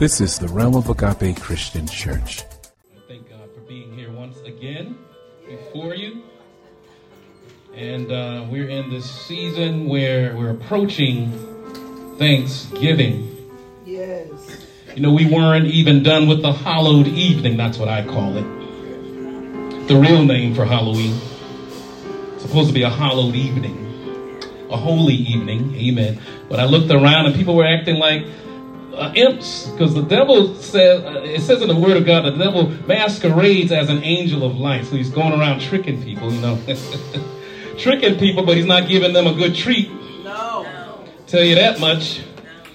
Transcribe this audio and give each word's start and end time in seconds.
This 0.00 0.22
is 0.22 0.38
the 0.38 0.48
Realm 0.48 0.76
of 0.76 0.88
Agape 0.88 1.38
Christian 1.38 1.86
Church. 1.86 2.42
I 2.96 3.00
thank 3.06 3.28
God 3.28 3.54
for 3.54 3.60
being 3.60 3.92
here 3.92 4.10
once 4.10 4.38
again 4.46 4.96
before 5.46 5.94
you. 5.94 6.22
And 7.74 8.10
uh, 8.10 8.46
we're 8.48 8.70
in 8.70 8.88
this 8.88 9.04
season 9.04 9.90
where 9.90 10.34
we're 10.34 10.52
approaching 10.52 11.30
Thanksgiving. 12.16 13.46
Yes. 13.84 14.30
You 14.94 15.02
know, 15.02 15.12
we 15.12 15.26
weren't 15.26 15.66
even 15.66 16.02
done 16.02 16.28
with 16.28 16.40
the 16.40 16.54
hallowed 16.54 17.06
evening. 17.06 17.58
That's 17.58 17.76
what 17.76 17.90
I 17.90 18.02
call 18.02 18.38
it. 18.38 19.86
The 19.86 19.96
real 19.96 20.24
name 20.24 20.54
for 20.54 20.64
Halloween. 20.64 21.20
It's 22.36 22.44
supposed 22.44 22.68
to 22.68 22.74
be 22.74 22.84
a 22.84 22.88
hallowed 22.88 23.34
evening, 23.34 24.40
a 24.70 24.78
holy 24.78 25.12
evening. 25.12 25.74
Amen. 25.74 26.18
But 26.48 26.58
I 26.58 26.64
looked 26.64 26.90
around 26.90 27.26
and 27.26 27.34
people 27.34 27.54
were 27.54 27.66
acting 27.66 27.96
like 27.96 28.24
uh, 29.00 29.12
imps 29.14 29.66
because 29.68 29.94
the 29.94 30.02
devil 30.02 30.54
says 30.54 31.02
uh, 31.02 31.22
it 31.24 31.40
says 31.40 31.62
in 31.62 31.68
the 31.68 31.76
word 31.76 31.96
of 31.96 32.04
god 32.04 32.22
the 32.26 32.32
devil 32.32 32.68
masquerades 32.86 33.72
as 33.72 33.88
an 33.88 34.04
angel 34.04 34.44
of 34.44 34.58
light. 34.58 34.84
So 34.84 34.96
he's 34.96 35.10
going 35.10 35.32
around 35.32 35.60
tricking 35.60 36.02
people 36.02 36.30
you 36.30 36.40
know. 36.40 36.58
Tricking 37.78 38.18
people 38.18 38.44
but 38.44 38.58
he's 38.58 38.66
not 38.66 38.88
giving 38.88 39.14
them 39.14 39.26
a 39.26 39.32
good 39.32 39.54
treat. 39.54 39.90
No. 40.22 41.06
tell 41.26 41.42
you 41.42 41.54
that 41.54 41.80
much. 41.80 42.20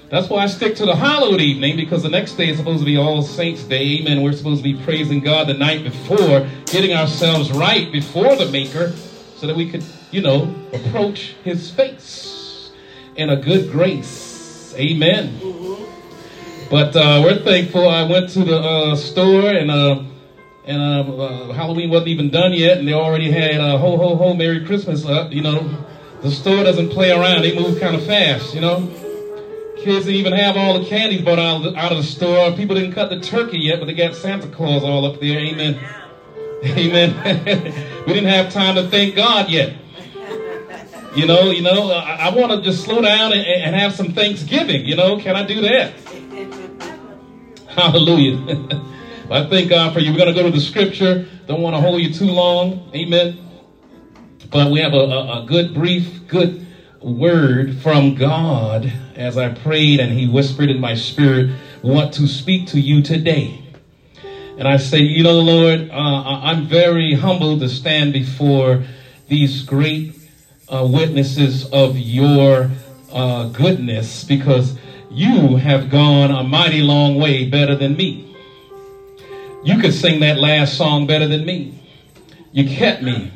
That's 0.10 0.30
why 0.30 0.44
i 0.44 0.48
stick 0.48 0.76
to 0.78 0.86
the 0.86 0.96
hallowed 0.96 1.42
evening 1.42 1.78
because 1.78 2.02
the 2.02 2.10
next 2.10 2.34
day 2.34 2.50
is 2.50 2.58
supposed 2.58 2.80
to 2.80 2.86
be 2.86 2.98
all 2.98 3.22
saints 3.22 3.64
day. 3.64 4.00
Amen. 4.00 4.24
We're 4.24 4.34
supposed 4.34 4.64
to 4.64 4.74
be 4.74 4.82
praising 4.84 5.20
god 5.20 5.48
the 5.48 5.54
night 5.54 5.84
before 5.84 6.48
getting 6.66 6.94
ourselves 6.94 7.52
right 7.52 7.92
before 7.92 8.36
the 8.36 8.48
maker 8.48 8.96
so 9.36 9.46
that 9.46 9.56
we 9.56 9.70
could 9.70 9.84
you 10.10 10.24
know 10.24 10.56
approach 10.74 11.36
his 11.44 11.70
face 11.70 12.72
in 13.16 13.30
a 13.30 13.36
good 13.36 13.72
grace. 13.72 14.74
Amen 14.76 15.55
but 16.70 16.96
uh, 16.96 17.22
we're 17.24 17.44
thankful. 17.44 17.88
I 17.88 18.04
went 18.04 18.30
to 18.32 18.44
the 18.44 18.58
uh, 18.58 18.96
store 18.96 19.50
and 19.50 19.70
uh, 19.70 20.04
and 20.66 20.82
uh, 20.82 21.16
uh, 21.16 21.54
Halloween 21.54 21.92
wasn't 21.92 22.10
even 22.10 22.32
done 22.32 22.54
yet, 22.54 22.80
and 22.80 22.88
they 22.88 22.94
already 22.94 23.32
had 23.32 23.62
uh, 23.62 23.78
"Ho 23.78 23.98
Ho 23.98 24.16
Ho, 24.16 24.34
Merry 24.34 24.66
Christmas" 24.66 25.06
up. 25.06 25.32
You 25.32 25.42
know, 25.42 25.70
the 26.22 26.32
store 26.32 26.64
doesn't 26.64 26.90
play 26.90 27.12
around; 27.12 27.44
they 27.44 27.56
move 27.56 27.80
kind 27.80 27.96
of 27.96 28.06
fast. 28.06 28.56
You 28.56 28.62
know, 28.62 28.88
kids 29.78 30.06
didn't 30.06 30.20
even 30.20 30.34
have 30.34 30.58
all 30.58 30.80
the 30.80 30.86
candies 30.86 31.22
brought 31.22 31.38
out 31.38 31.58
of, 31.58 31.64
the, 31.64 31.80
out 31.80 31.92
of 31.92 32.00
the 32.00 32.04
store. 32.04 32.52
People 32.54 32.76
didn't 32.76 32.94
cut 32.94 33.10
the 33.10 33.20
turkey 33.20 33.60
yet, 33.60 33.80
but 33.80 33.86
they 33.86 33.94
got 33.94 34.16
Santa 34.16 34.48
Claus 34.48 34.84
all 34.84 35.06
up 35.06 35.20
there. 35.20 35.38
Amen. 35.38 35.80
Amen. 36.66 37.14
we 38.08 38.14
didn't 38.14 38.30
have 38.30 38.52
time 38.52 38.76
to 38.76 38.88
thank 38.88 39.16
God 39.16 39.50
yet. 39.50 39.76
You 41.16 41.28
know, 41.28 41.52
you 41.52 41.62
know, 41.62 41.92
I, 41.92 42.28
I 42.28 42.36
want 42.36 42.52
to 42.52 42.62
just 42.62 42.84
slow 42.84 43.02
down 43.02 43.32
and, 43.32 43.42
and 43.42 43.76
have 43.76 43.94
some 43.94 44.14
Thanksgiving. 44.14 44.86
You 44.86 44.96
know, 44.96 45.20
can 45.20 45.36
I 45.36 45.46
do 45.46 45.62
that? 45.62 45.94
Hallelujah. 47.78 48.38
I 49.30 49.50
thank 49.50 49.70
God 49.70 49.92
for 49.92 50.00
you. 50.00 50.12
We're 50.12 50.18
going 50.18 50.34
to 50.34 50.42
go 50.42 50.44
to 50.44 50.50
the 50.50 50.62
scripture. 50.62 51.28
Don't 51.46 51.62
want 51.62 51.76
to 51.76 51.82
hold 51.82 52.02
you 52.02 52.14
too 52.14 52.28
long. 52.32 52.90
Amen. 52.96 53.38
But 54.50 54.72
we 54.72 54.80
have 54.80 54.94
a, 54.94 54.98
a, 54.98 55.44
a 55.44 55.46
good, 55.46 55.74
brief, 55.74 56.26
good 56.26 56.66
word 57.02 57.76
from 57.80 58.16
God 58.16 58.90
as 59.18 59.38
I 59.38 59.50
prayed 59.50 60.00
and 60.00 60.14
He 60.14 60.26
whispered 60.26 60.70
in 60.70 60.80
my 60.80 60.96
spirit, 60.96 61.54
want 61.82 62.14
to 62.14 62.28
speak 62.28 62.68
to 62.68 62.80
you 62.80 63.02
today. 63.02 63.62
And 64.58 64.70
I 64.70 64.78
say, 64.78 65.00
you 65.00 65.24
know, 65.24 65.42
Lord, 65.42 65.90
uh, 65.92 65.94
I'm 65.94 66.68
very 66.68 67.14
humbled 67.14 67.60
to 67.60 67.68
stand 67.68 68.14
before 68.14 68.86
these 69.28 69.64
great 69.64 70.16
uh, 70.70 70.88
witnesses 70.90 71.70
of 71.74 71.98
your 71.98 72.72
uh, 73.12 73.50
goodness 73.50 74.24
because 74.24 74.78
you 75.16 75.56
have 75.56 75.90
gone 75.90 76.30
a 76.30 76.44
mighty 76.44 76.82
long 76.82 77.16
way 77.16 77.50
better 77.50 77.74
than 77.74 77.96
me. 77.96 78.36
You 79.64 79.80
could 79.80 79.94
sing 79.94 80.20
that 80.20 80.38
last 80.38 80.76
song 80.78 81.08
better 81.08 81.26
than 81.26 81.46
me. 81.46 81.80
You 82.52 82.68
kept 82.68 83.02
me 83.02 83.32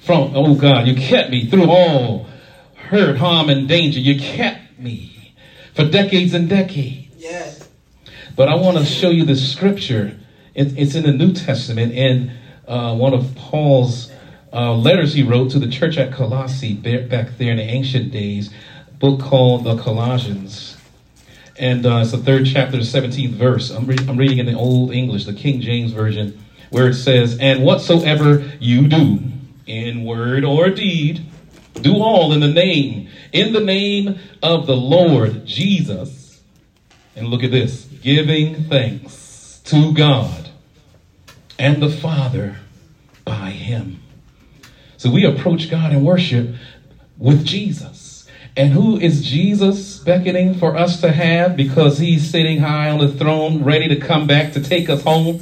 from, 0.00 0.32
oh 0.34 0.54
God, 0.54 0.86
you 0.86 0.94
kept 0.94 1.30
me 1.30 1.46
through 1.46 1.70
all 1.70 2.26
hurt, 2.74 3.18
harm, 3.18 3.50
and 3.50 3.68
danger. 3.68 4.00
You 4.00 4.18
kept 4.18 4.78
me 4.78 5.34
for 5.74 5.84
decades 5.84 6.32
and 6.32 6.48
decades. 6.48 7.14
Yes. 7.18 7.68
But 8.34 8.48
I 8.48 8.54
want 8.54 8.78
to 8.78 8.84
show 8.84 9.10
you 9.10 9.26
the 9.26 9.36
scripture. 9.36 10.18
It, 10.54 10.78
it's 10.78 10.94
in 10.94 11.02
the 11.02 11.12
New 11.12 11.34
Testament 11.34 11.92
in 11.92 12.32
uh, 12.66 12.96
one 12.96 13.12
of 13.12 13.34
Paul's 13.34 14.10
uh, 14.54 14.74
letters 14.74 15.12
he 15.12 15.22
wrote 15.22 15.50
to 15.50 15.58
the 15.58 15.68
church 15.68 15.98
at 15.98 16.14
Colossae 16.14 16.74
back 16.74 17.36
there 17.36 17.50
in 17.50 17.58
the 17.58 17.62
ancient 17.62 18.10
days, 18.10 18.50
book 18.98 19.20
called 19.20 19.64
the 19.64 19.76
Colossians. 19.76 20.76
And 21.58 21.86
uh, 21.86 21.98
it's 22.02 22.12
the 22.12 22.18
third 22.18 22.46
chapter, 22.46 22.78
17th 22.78 23.30
verse. 23.30 23.70
I'm, 23.70 23.86
re- 23.86 23.96
I'm 24.08 24.16
reading 24.16 24.38
in 24.38 24.46
the 24.46 24.54
Old 24.54 24.92
English, 24.92 25.24
the 25.24 25.32
King 25.32 25.60
James 25.60 25.92
Version, 25.92 26.44
where 26.70 26.88
it 26.88 26.94
says, 26.94 27.38
And 27.38 27.62
whatsoever 27.64 28.52
you 28.60 28.88
do, 28.88 29.20
in 29.66 30.04
word 30.04 30.44
or 30.44 30.70
deed, 30.70 31.24
do 31.74 31.96
all 31.96 32.32
in 32.32 32.40
the 32.40 32.52
name, 32.52 33.08
in 33.32 33.52
the 33.52 33.60
name 33.60 34.18
of 34.42 34.66
the 34.66 34.76
Lord 34.76 35.44
Jesus. 35.44 36.40
And 37.14 37.28
look 37.28 37.42
at 37.42 37.50
this 37.50 37.84
giving 37.84 38.64
thanks 38.64 39.60
to 39.64 39.92
God 39.92 40.50
and 41.58 41.82
the 41.82 41.90
Father 41.90 42.58
by 43.24 43.50
Him. 43.50 44.02
So 44.96 45.10
we 45.10 45.24
approach 45.24 45.70
God 45.70 45.92
in 45.92 46.04
worship 46.04 46.54
with 47.18 47.44
Jesus. 47.44 48.05
And 48.56 48.72
who 48.72 48.98
is 48.98 49.22
Jesus 49.22 49.98
beckoning 49.98 50.54
for 50.54 50.76
us 50.76 51.02
to 51.02 51.12
have 51.12 51.56
because 51.56 51.98
he's 51.98 52.30
sitting 52.30 52.60
high 52.60 52.88
on 52.88 52.98
the 52.98 53.12
throne, 53.12 53.62
ready 53.62 53.86
to 53.88 53.96
come 53.96 54.26
back 54.26 54.54
to 54.54 54.62
take 54.62 54.88
us 54.88 55.02
home? 55.02 55.40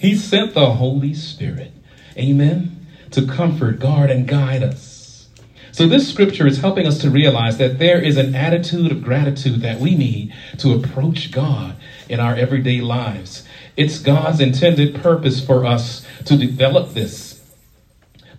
He 0.00 0.16
sent 0.16 0.54
the 0.54 0.70
Holy 0.70 1.14
Spirit, 1.14 1.72
amen, 2.16 2.86
to 3.12 3.26
comfort, 3.26 3.78
guard, 3.78 4.10
and 4.10 4.26
guide 4.26 4.64
us. 4.64 5.28
So 5.70 5.86
this 5.86 6.10
scripture 6.10 6.48
is 6.48 6.58
helping 6.58 6.84
us 6.84 7.00
to 7.02 7.10
realize 7.10 7.58
that 7.58 7.78
there 7.78 8.00
is 8.00 8.16
an 8.16 8.34
attitude 8.34 8.90
of 8.90 9.04
gratitude 9.04 9.60
that 9.60 9.78
we 9.78 9.94
need 9.94 10.34
to 10.58 10.74
approach 10.74 11.30
God 11.30 11.76
in 12.08 12.18
our 12.18 12.34
everyday 12.34 12.80
lives. 12.80 13.44
It's 13.76 14.00
God's 14.00 14.40
intended 14.40 14.96
purpose 14.96 15.44
for 15.44 15.64
us 15.64 16.04
to 16.24 16.36
develop 16.36 16.94
this. 16.94 17.40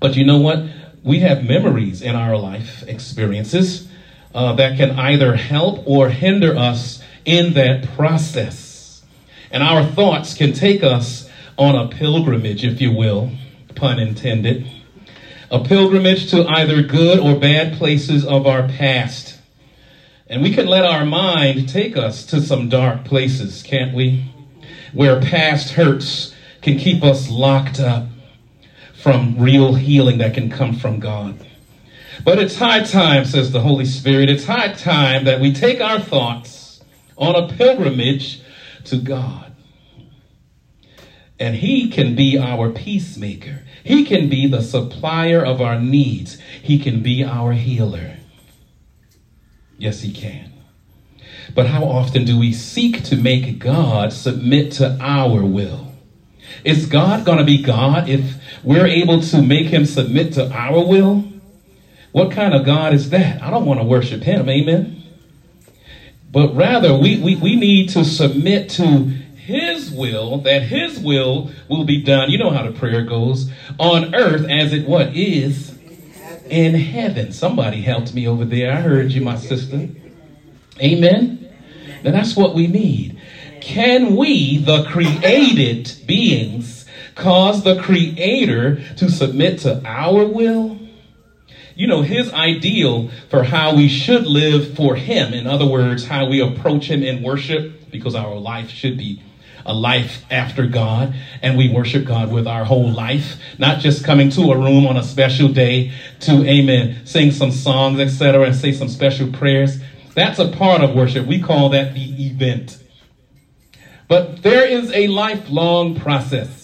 But 0.02 0.18
you 0.18 0.26
know 0.26 0.40
what? 0.40 0.66
We 1.02 1.20
have 1.20 1.46
memories 1.46 2.02
in 2.02 2.18
our 2.18 2.36
life 2.36 2.84
experiences 2.86 3.89
uh, 4.34 4.54
that 4.54 4.78
can 4.78 4.92
either 4.92 5.36
help 5.36 5.84
or 5.88 6.10
hinder 6.10 6.56
us 6.56 7.02
in 7.26 7.54
that 7.54 7.88
process. 7.96 9.04
And 9.52 9.64
our 9.64 9.84
thoughts 9.84 10.34
can 10.34 10.54
take 10.54 10.84
us 10.84 11.30
on 11.58 11.76
a 11.76 11.90
pilgrimage, 11.90 12.64
if 12.64 12.80
you 12.80 12.92
will, 12.92 13.32
pun 13.76 14.00
intended, 14.00 14.70
a 15.52 15.64
pilgrimage 15.64 16.30
to 16.30 16.48
either 16.48 16.82
good 16.84 17.20
or 17.20 17.40
bad 17.40 17.78
places 17.78 18.26
of 18.26 18.46
our 18.46 18.68
past. 18.68 19.40
And 20.28 20.44
we 20.44 20.54
can 20.54 20.68
let 20.68 20.86
our 20.86 21.06
mind 21.06 21.68
take 21.68 21.98
us 21.98 22.24
to 22.28 22.40
some 22.40 22.70
dark 22.70 23.04
places, 23.04 23.64
can't 23.64 23.96
we? 23.96 24.32
Where 24.94 25.20
past 25.20 25.72
hurts 25.72 26.36
can 26.62 26.78
keep 26.78 27.04
us 27.04 27.30
locked 27.30 27.80
up 27.80 28.06
from 28.94 29.40
real 29.40 29.76
healing 29.76 30.20
that 30.20 30.34
can 30.34 30.50
come 30.50 30.76
from 30.76 31.00
God. 31.00 31.49
But 32.24 32.40
it's 32.40 32.58
high 32.58 32.84
time, 32.84 33.26
says 33.26 33.52
the 33.52 33.62
Holy 33.62 33.86
Spirit, 33.86 34.30
it's 34.30 34.46
high 34.46 34.74
time 34.74 35.26
that 35.26 35.40
we 35.40 35.54
take 35.54 35.82
our 35.82 36.00
thoughts 36.00 36.82
on 37.18 37.36
a 37.36 37.48
pilgrimage 37.48 38.42
to 38.86 38.98
God. 38.98 39.54
And 41.40 41.56
He 41.56 41.90
can 41.90 42.16
be 42.16 42.38
our 42.38 42.70
peacemaker. 42.70 43.64
He 43.84 44.04
can 44.04 44.30
be 44.30 44.48
the 44.48 44.62
supplier 44.62 45.44
of 45.44 45.62
our 45.62 45.80
needs. 45.80 46.40
He 46.62 46.80
can 46.80 47.02
be 47.02 47.24
our 47.24 47.54
healer. 47.54 48.18
Yes, 49.78 50.02
He 50.02 50.12
can. 50.12 50.52
But 51.56 51.68
how 51.68 51.86
often 51.86 52.26
do 52.26 52.38
we 52.38 52.52
seek 52.52 53.04
to 53.06 53.16
make 53.16 53.60
God 53.60 54.12
submit 54.12 54.74
to 54.74 54.98
our 55.00 55.44
will? 55.46 55.94
Is 56.64 56.86
God 56.86 57.26
going 57.26 57.38
to 57.38 57.44
be 57.46 57.62
God 57.62 58.10
if 58.10 58.36
we're 58.64 58.86
able 58.86 59.22
to 59.22 59.42
make 59.42 59.68
Him 59.68 59.86
submit 59.86 60.34
to 60.34 60.52
our 60.52 60.86
will? 60.86 61.29
What 62.12 62.32
kind 62.32 62.54
of 62.54 62.66
God 62.66 62.94
is 62.94 63.10
that? 63.12 63.42
I 63.42 63.50
don't 63.50 63.66
want 63.66 63.80
to 63.80 63.86
worship 63.86 64.24
Him, 64.24 64.50
amen? 64.50 65.04
But 66.32 66.56
rather, 66.56 66.96
we, 66.98 67.20
we, 67.20 67.36
we 67.36 67.56
need 67.56 67.90
to 67.90 68.06
submit 68.06 68.70
to 68.72 68.86
His 68.86 69.92
will, 69.92 70.40
that 70.40 70.64
His 70.64 71.00
will 71.00 71.52
will 71.68 71.84
be 71.84 72.02
done. 72.02 72.30
You 72.30 72.38
know 72.38 72.52
how 72.52 72.64
the 72.64 72.72
prayer 72.72 73.04
goes 73.04 73.52
on 73.80 74.16
earth 74.16 74.48
as 74.50 74.74
it 74.74 74.88
what 74.88 75.16
is 75.16 75.78
in 76.50 76.74
heaven. 76.76 77.32
Somebody 77.32 77.82
helped 77.82 78.14
me 78.14 78.28
over 78.28 78.46
there. 78.46 78.72
I 78.72 78.82
heard 78.82 79.12
you, 79.12 79.22
my 79.22 79.38
sister. 79.38 79.90
Amen. 80.82 81.48
Now 82.04 82.12
that's 82.12 82.36
what 82.36 82.56
we 82.56 82.68
need. 82.68 83.22
Can 83.62 84.16
we, 84.16 84.58
the 84.58 84.84
created 84.86 85.94
beings, 86.06 86.86
cause 87.16 87.64
the 87.64 87.82
Creator 87.82 88.82
to 88.96 89.10
submit 89.10 89.60
to 89.60 89.82
our 89.86 90.26
will? 90.26 90.79
You 91.80 91.88
know, 91.88 92.02
his 92.02 92.30
ideal 92.34 93.10
for 93.30 93.42
how 93.42 93.74
we 93.74 93.88
should 93.88 94.28
live 94.28 94.76
for 94.76 94.96
him. 94.96 95.34
In 95.34 95.48
other 95.48 95.66
words, 95.66 96.06
how 96.06 96.28
we 96.28 96.42
approach 96.42 96.92
him 96.92 97.02
in 97.02 97.24
worship, 97.24 97.90
because 97.90 98.16
our 98.16 98.36
life 98.36 98.70
should 98.70 98.98
be 98.98 99.24
a 99.66 99.74
life 99.74 100.26
after 100.30 100.68
God, 100.68 101.16
and 101.42 101.58
we 101.58 101.70
worship 101.70 102.04
God 102.04 102.34
with 102.34 102.48
our 102.48 102.66
whole 102.66 102.92
life, 102.92 103.40
not 103.58 103.80
just 103.80 104.04
coming 104.04 104.30
to 104.32 104.52
a 104.52 104.58
room 104.58 104.86
on 104.88 104.98
a 104.98 105.04
special 105.04 105.48
day 105.48 105.94
to, 106.20 106.44
amen, 106.46 107.06
sing 107.06 107.32
some 107.32 107.52
songs, 107.52 108.02
etc., 108.02 108.48
and 108.48 108.56
say 108.58 108.74
some 108.74 108.90
special 108.90 109.32
prayers. 109.32 109.80
That's 110.16 110.38
a 110.38 110.50
part 110.50 110.82
of 110.82 110.94
worship. 110.94 111.28
We 111.28 111.42
call 111.42 111.70
that 111.70 111.94
the 111.94 112.26
event. 112.26 112.78
But 114.10 114.44
there 114.44 114.66
is 114.66 114.92
a 114.92 115.08
lifelong 115.08 115.98
process. 115.98 116.59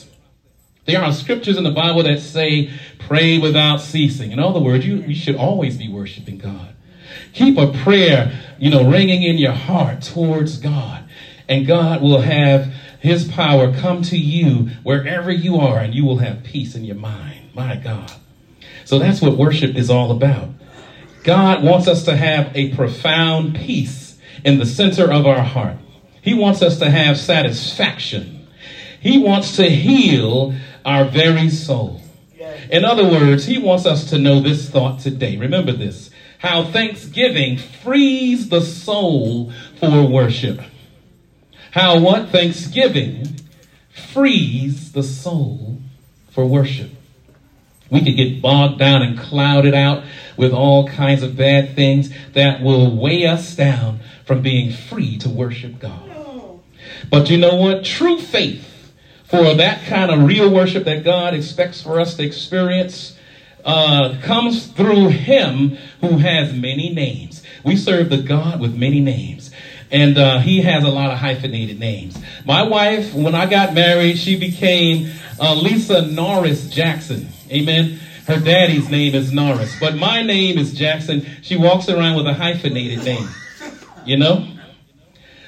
There 0.86 1.02
are 1.02 1.12
scriptures 1.12 1.58
in 1.58 1.64
the 1.64 1.72
Bible 1.72 2.04
that 2.04 2.20
say, 2.20 2.72
pray 3.00 3.38
without 3.38 3.82
ceasing. 3.82 4.32
In 4.32 4.40
other 4.40 4.60
words, 4.60 4.86
you, 4.86 4.98
you 4.98 5.16
should 5.16 5.36
always 5.36 5.78
be 5.78 5.90
worshiping 5.90 6.38
God. 6.38 6.76
Keep 7.34 7.58
a 7.58 7.72
prayer, 7.72 8.40
you 8.60 8.70
know, 8.70 8.90
ringing 8.90 9.24
in 9.24 9.38
your 9.38 9.52
heart 9.52 10.02
towards 10.02 10.58
God. 10.58 11.04
And 11.48 11.68
God 11.68 12.02
will 12.02 12.22
have 12.22 12.74
his 13.00 13.28
power 13.28 13.74
come 13.74 14.02
to 14.04 14.18
you 14.18 14.70
wherever 14.84 15.32
you 15.32 15.58
are, 15.58 15.80
and 15.80 15.94
you 15.94 16.06
will 16.06 16.18
have 16.18 16.44
peace 16.44 16.76
in 16.76 16.86
your 16.86 16.96
mind. 16.96 17.50
My 17.54 17.76
God. 17.76 18.12
So 18.84 19.00
that's 19.00 19.22
what 19.22 19.38
worship 19.38 19.76
is 19.76 19.90
all 19.90 20.12
about. 20.12 20.50
God 21.24 21.64
wants 21.64 21.88
us 21.88 22.06
to 22.06 22.16
have 22.16 22.56
a 22.56 22.76
profound 22.76 23.56
peace 23.56 24.18
in 24.44 24.60
the 24.60 24.66
center 24.66 25.12
of 25.12 25.26
our 25.26 25.42
heart. 25.42 25.78
He 26.22 26.34
wants 26.34 26.62
us 26.62 26.80
to 26.80 26.90
have 26.90 27.18
satisfaction. 27.18 28.48
He 29.00 29.18
wants 29.18 29.56
to 29.58 29.70
heal 29.70 30.56
our 30.86 31.04
very 31.06 31.50
soul. 31.50 32.02
In 32.70 32.86
other 32.86 33.04
words, 33.04 33.46
he 33.46 33.58
wants 33.58 33.86
us 33.86 34.10
to 34.12 34.18
know 34.18 34.40
this 34.40 34.70
thought 34.70 35.00
today. 35.00 35.36
Remember 35.36 35.72
this 35.72 36.12
how 36.40 36.64
thanksgiving 36.64 37.58
frees 37.58 38.50
the 38.50 38.62
soul 38.62 39.52
for 39.80 40.04
worship. 40.04 40.62
How 41.72 42.00
what? 42.00 42.30
Thanksgiving 42.30 43.40
frees 43.90 44.92
the 44.92 45.02
soul 45.02 45.80
for 46.30 46.46
worship. 46.46 46.92
We 47.90 48.04
could 48.04 48.16
get 48.16 48.42
bogged 48.42 48.80
down 48.80 49.02
and 49.02 49.18
clouded 49.18 49.74
out 49.74 50.04
with 50.38 50.52
all 50.52 50.88
kinds 50.88 51.24
of 51.24 51.36
bad 51.36 51.76
things 51.76 52.10
that 52.34 52.62
will 52.62 52.96
weigh 52.96 53.26
us 53.26 53.56
down 53.56 54.02
from 54.26 54.42
being 54.42 54.72
free 54.72 55.18
to 55.20 55.30
worship 55.30 55.80
God. 55.80 56.12
But 57.10 57.30
you 57.30 57.38
know 57.38 57.56
what? 57.56 57.86
True 57.86 58.20
faith 58.20 58.75
for 59.28 59.54
that 59.56 59.86
kind 59.86 60.12
of 60.12 60.24
real 60.24 60.50
worship 60.50 60.86
that 60.86 61.04
God 61.04 61.34
expects 61.34 61.82
for 61.82 62.00
us 62.00 62.16
to 62.16 62.24
experience 62.24 63.18
uh, 63.64 64.20
comes 64.22 64.68
through 64.68 65.10
Him 65.10 65.78
who 66.02 66.18
has 66.20 66.54
many 66.54 66.94
names. 66.94 67.42
We 67.64 67.76
serve 67.76 68.10
the 68.10 68.18
God 68.18 68.60
with 68.60 68.76
many 68.76 69.02
names. 69.02 69.52
And 69.92 70.18
uh, 70.18 70.40
he 70.40 70.62
has 70.62 70.84
a 70.84 70.90
lot 70.90 71.12
of 71.12 71.20
hyphenated 71.20 71.80
names. 71.80 72.18
My 72.44 72.64
wife, 72.64 73.14
when 73.14 73.36
I 73.36 73.46
got 73.46 73.74
married, 73.74 74.18
she 74.18 74.38
became 74.38 75.12
uh, 75.40 75.56
Lisa 75.56 76.08
Norris 76.08 76.70
Jackson. 76.70 77.30
Amen. 77.52 78.00
Her 78.28 78.40
daddy's 78.40 78.90
name 78.90 79.14
is 79.14 79.32
Norris, 79.32 79.80
but 79.80 79.96
my 79.96 80.24
name 80.24 80.58
is 80.58 80.74
Jackson. 80.74 81.26
She 81.44 81.56
walks 81.56 81.88
around 81.88 82.18
with 82.18 82.26
a 82.26 82.34
hyphenated 82.34 83.06
name. 83.06 83.30
You 84.06 84.18
know? 84.18 84.48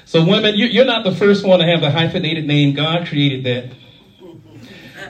So, 0.07 0.23
women, 0.23 0.55
you're 0.55 0.85
not 0.85 1.03
the 1.03 1.13
first 1.13 1.45
one 1.45 1.59
to 1.59 1.65
have 1.65 1.81
the 1.81 1.91
hyphenated 1.91 2.45
name. 2.47 2.73
God 2.73 3.07
created 3.07 3.43
that. 3.43 3.75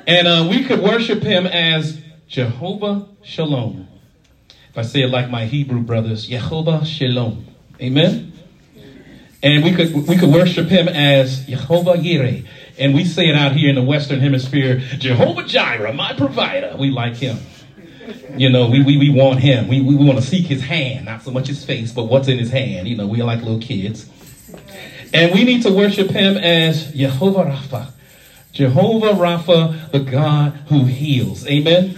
And 0.07 0.27
uh, 0.27 0.47
we 0.49 0.63
could 0.63 0.81
worship 0.81 1.21
him 1.21 1.45
as 1.45 2.01
Jehovah 2.27 3.07
Shalom. 3.21 3.87
If 4.71 4.75
I 4.75 4.81
say 4.81 5.03
it 5.03 5.11
like 5.11 5.29
my 5.29 5.45
Hebrew 5.45 5.81
brothers, 5.81 6.25
Jehovah 6.25 6.83
Shalom. 6.83 7.45
Amen? 7.79 8.33
And 9.43 9.63
we 9.63 9.71
could, 9.71 9.93
we 10.07 10.17
could 10.17 10.33
worship 10.33 10.65
him 10.65 10.87
as 10.87 11.45
Jehovah 11.45 11.93
Yireh. 11.93 12.47
And 12.79 12.95
we 12.95 13.05
say 13.05 13.27
it 13.27 13.35
out 13.35 13.51
here 13.51 13.69
in 13.69 13.75
the 13.75 13.83
Western 13.83 14.19
Hemisphere, 14.19 14.79
Jehovah 14.97 15.43
Jireh, 15.43 15.93
my 15.93 16.13
provider. 16.13 16.75
We 16.75 16.89
like 16.89 17.17
him. 17.17 17.37
You 18.35 18.49
know, 18.49 18.67
we, 18.67 18.81
we, 18.81 18.97
we 18.97 19.11
want 19.11 19.41
him. 19.41 19.67
We, 19.67 19.79
we 19.79 19.93
want 19.93 20.17
to 20.17 20.25
seek 20.25 20.47
his 20.47 20.63
hand, 20.63 21.05
not 21.05 21.21
so 21.21 21.29
much 21.29 21.45
his 21.45 21.63
face, 21.63 21.91
but 21.91 22.05
what's 22.05 22.27
in 22.27 22.39
his 22.39 22.49
hand. 22.49 22.87
You 22.87 22.97
know, 22.97 23.05
we 23.05 23.21
are 23.21 23.25
like 23.25 23.43
little 23.43 23.61
kids. 23.61 24.09
And 25.17 25.33
we 25.33 25.45
need 25.45 25.63
to 25.63 25.73
worship 25.73 26.11
him 26.11 26.37
as 26.37 26.93
Jehovah 26.93 27.45
Rapha. 27.45 27.87
Jehovah 28.51 29.13
Rapha, 29.13 29.89
the 29.89 30.01
God 30.01 30.51
who 30.67 30.85
heals. 30.85 31.43
Amen. 31.47 31.97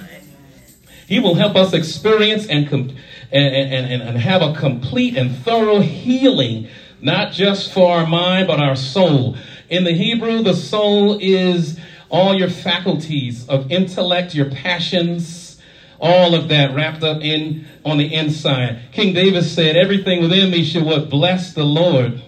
He 1.06 1.19
will 1.19 1.36
help 1.36 1.57
us 1.57 1.74
experience 1.74 2.48
and, 2.48 2.69
com- 2.69 2.95
and, 3.30 3.56
and, 3.74 4.01
and, 4.01 4.18
have 4.18 4.42
a 4.42 4.54
complete 4.54 5.18
and 5.18 5.36
thorough 5.36 5.81
healing, 5.81 6.69
not 7.01 7.33
just 7.33 7.74
for 7.74 7.98
our 7.98 8.07
mind, 8.07 8.48
but 8.48 8.62
our 8.62 8.77
soul. 8.77 9.36
In 9.69 9.83
the 9.83 9.92
Hebrew, 9.92 10.42
the 10.42 10.56
soul 10.56 11.18
is 11.19 11.77
all 12.07 12.33
your 12.33 12.50
faculties 12.50 13.45
of 13.50 13.69
intellect, 13.69 14.33
your 14.33 14.50
passions, 14.50 15.60
all 16.00 16.33
of 16.36 16.48
that 16.48 16.74
wrapped 16.74 17.04
up 17.04 17.22
in 17.22 17.65
on 17.83 17.98
the 17.98 18.13
inside. 18.13 18.80
King 18.94 19.13
David 19.13 19.44
said, 19.44 19.75
Everything 19.75 20.22
within 20.22 20.50
me 20.50 20.63
should 20.63 20.86
what 20.86 21.10
bless 21.10 21.54
the 21.54 21.65
Lord. 21.65 22.22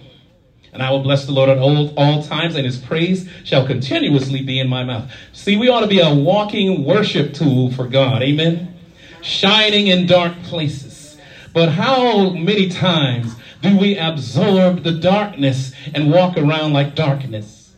And 0.72 0.82
I 0.82 0.90
will 0.90 1.02
bless 1.02 1.26
the 1.26 1.32
Lord 1.32 1.50
at 1.50 1.58
all, 1.58 1.92
all 1.96 2.22
times, 2.22 2.56
and 2.56 2.64
his 2.64 2.78
praise 2.78 3.28
shall 3.44 3.66
continuously 3.66 4.40
be 4.40 4.58
in 4.58 4.68
my 4.68 4.84
mouth. 4.84 5.10
See, 5.32 5.56
we 5.56 5.68
ought 5.68 5.80
to 5.80 5.86
be 5.86 6.00
a 6.00 6.12
walking 6.12 6.84
worship 6.84 7.34
tool 7.34 7.70
for 7.70 7.86
God. 7.86 8.22
Amen. 8.22 8.74
Shining 9.20 9.88
in 9.88 10.06
dark 10.06 10.42
places. 10.44 11.18
But 11.52 11.68
how 11.68 12.30
many 12.30 12.68
times 12.68 13.36
do 13.60 13.76
we 13.76 13.98
absorb 13.98 14.82
the 14.82 14.92
darkness 14.92 15.72
and 15.94 16.10
walk 16.10 16.38
around 16.38 16.72
like 16.72 16.94
darkness? 16.94 17.74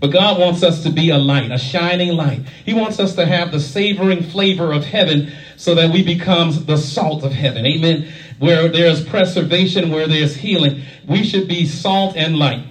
But 0.00 0.10
God 0.10 0.40
wants 0.40 0.62
us 0.62 0.82
to 0.82 0.90
be 0.90 1.10
a 1.10 1.18
light, 1.18 1.52
a 1.52 1.58
shining 1.58 2.16
light. 2.16 2.40
He 2.64 2.74
wants 2.74 2.98
us 2.98 3.14
to 3.14 3.26
have 3.26 3.52
the 3.52 3.60
savoring 3.60 4.22
flavor 4.22 4.72
of 4.72 4.84
heaven 4.84 5.32
so 5.62 5.76
that 5.76 5.92
we 5.92 6.02
become 6.02 6.50
the 6.64 6.76
salt 6.76 7.22
of 7.22 7.30
heaven. 7.30 7.64
Amen. 7.64 8.12
Where 8.40 8.68
there's 8.68 9.04
preservation, 9.04 9.92
where 9.92 10.08
there's 10.08 10.34
healing, 10.34 10.82
we 11.06 11.22
should 11.22 11.46
be 11.46 11.66
salt 11.66 12.16
and 12.16 12.36
light. 12.36 12.66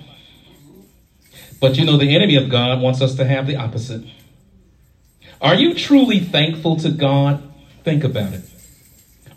But 1.61 1.77
you 1.77 1.85
know, 1.85 1.95
the 1.95 2.13
enemy 2.13 2.35
of 2.35 2.49
God 2.49 2.81
wants 2.81 3.01
us 3.01 3.15
to 3.15 3.23
have 3.23 3.47
the 3.47 3.55
opposite. 3.55 4.03
Are 5.39 5.55
you 5.55 5.73
truly 5.73 6.19
thankful 6.19 6.75
to 6.81 6.91
God? 6.91 7.41
Think 7.85 8.03
about 8.03 8.33
it. 8.33 8.43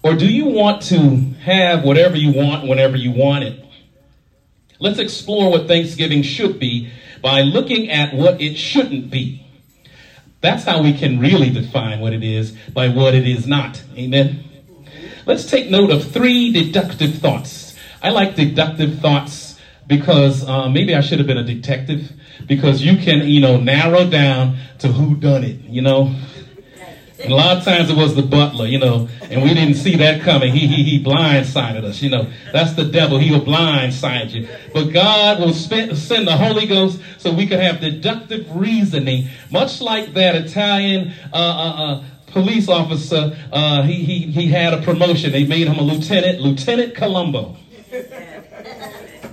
Or 0.03 0.17
do 0.17 0.27
you 0.27 0.47
want 0.47 0.83
to 0.87 1.35
have 1.45 1.85
whatever 1.85 2.17
you 2.17 2.33
want 2.33 2.67
whenever 2.67 2.97
you 2.97 3.13
want 3.13 3.45
it? 3.45 3.65
Let's 4.81 4.99
explore 4.99 5.53
what 5.53 5.69
Thanksgiving 5.69 6.23
should 6.23 6.59
be 6.59 6.91
by 7.23 7.43
looking 7.43 7.89
at 7.89 8.15
what 8.15 8.41
it 8.41 8.57
shouldn't 8.57 9.13
be. 9.13 9.44
That's 10.45 10.65
how 10.65 10.83
we 10.83 10.93
can 10.93 11.21
really 11.21 11.49
define 11.49 12.01
what 12.01 12.13
it 12.13 12.23
is 12.23 12.51
by 12.75 12.89
what 12.89 13.15
it 13.15 13.27
is 13.27 13.47
not. 13.47 13.83
Amen. 13.97 14.45
Let's 15.25 15.47
take 15.47 15.71
note 15.71 15.91
of 15.91 16.13
three 16.13 16.53
deductive 16.53 17.15
thoughts. 17.15 17.75
I 18.03 18.11
like 18.11 18.35
deductive 18.35 18.99
thoughts 18.99 19.59
because 19.87 20.47
uh, 20.47 20.69
maybe 20.69 20.95
I 20.95 21.01
should 21.01 21.19
have 21.19 21.27
been 21.27 21.39
a 21.39 21.45
detective 21.45 22.13
because 22.47 22.83
you 22.83 22.99
can, 22.99 23.27
you 23.27 23.41
know, 23.41 23.57
narrow 23.57 24.05
down 24.05 24.59
to 24.81 24.89
who 24.89 25.17
done 25.17 25.45
it, 25.45 25.61
you 25.63 25.81
know. 25.81 26.15
And 27.25 27.33
a 27.33 27.37
lot 27.37 27.57
of 27.57 27.65
times 27.65 27.89
it 27.89 27.97
was 27.97 28.15
the 28.15 28.23
butler, 28.23 28.67
you 28.67 28.79
know, 28.79 29.09
and 29.23 29.43
we 29.43 29.55
didn't 29.55 29.77
see 29.77 29.97
that 29.97 30.21
coming. 30.21 30.53
He, 30.53 30.67
he, 30.67 30.83
he 30.85 31.03
blindsided 31.03 31.83
us, 31.83 32.03
you 32.03 32.11
know. 32.11 32.29
That's 32.53 32.75
the 32.75 32.85
devil. 32.85 33.19
He 33.19 33.31
will 33.31 33.41
blindside 33.41 34.31
you. 34.31 34.47
But 34.75 34.93
God 34.93 35.41
will 35.41 35.55
spend, 35.55 35.97
send 35.97 36.29
the 36.29 36.37
Holy 36.37 36.67
Ghost 36.67 37.01
so 37.17 37.33
we 37.33 37.47
can 37.47 37.61
have 37.61 37.81
deductive 37.81 38.55
reasoning, 38.55 39.29
much 39.51 39.81
like 39.81 40.13
that 40.13 40.35
Italian 40.35 41.15
uh, 41.33 41.37
uh, 41.37 41.83
uh, 41.83 42.05
police 42.27 42.69
officer. 42.69 43.35
Uh, 43.51 43.83
he, 43.85 44.05
he, 44.05 44.19
he 44.31 44.49
had 44.49 44.75
a 44.75 44.83
promotion. 44.83 45.33
They 45.33 45.47
made 45.47 45.67
him 45.67 45.79
a 45.79 45.83
lieutenant, 45.83 46.41
Lieutenant 46.41 46.95
Columbo. 46.95 47.57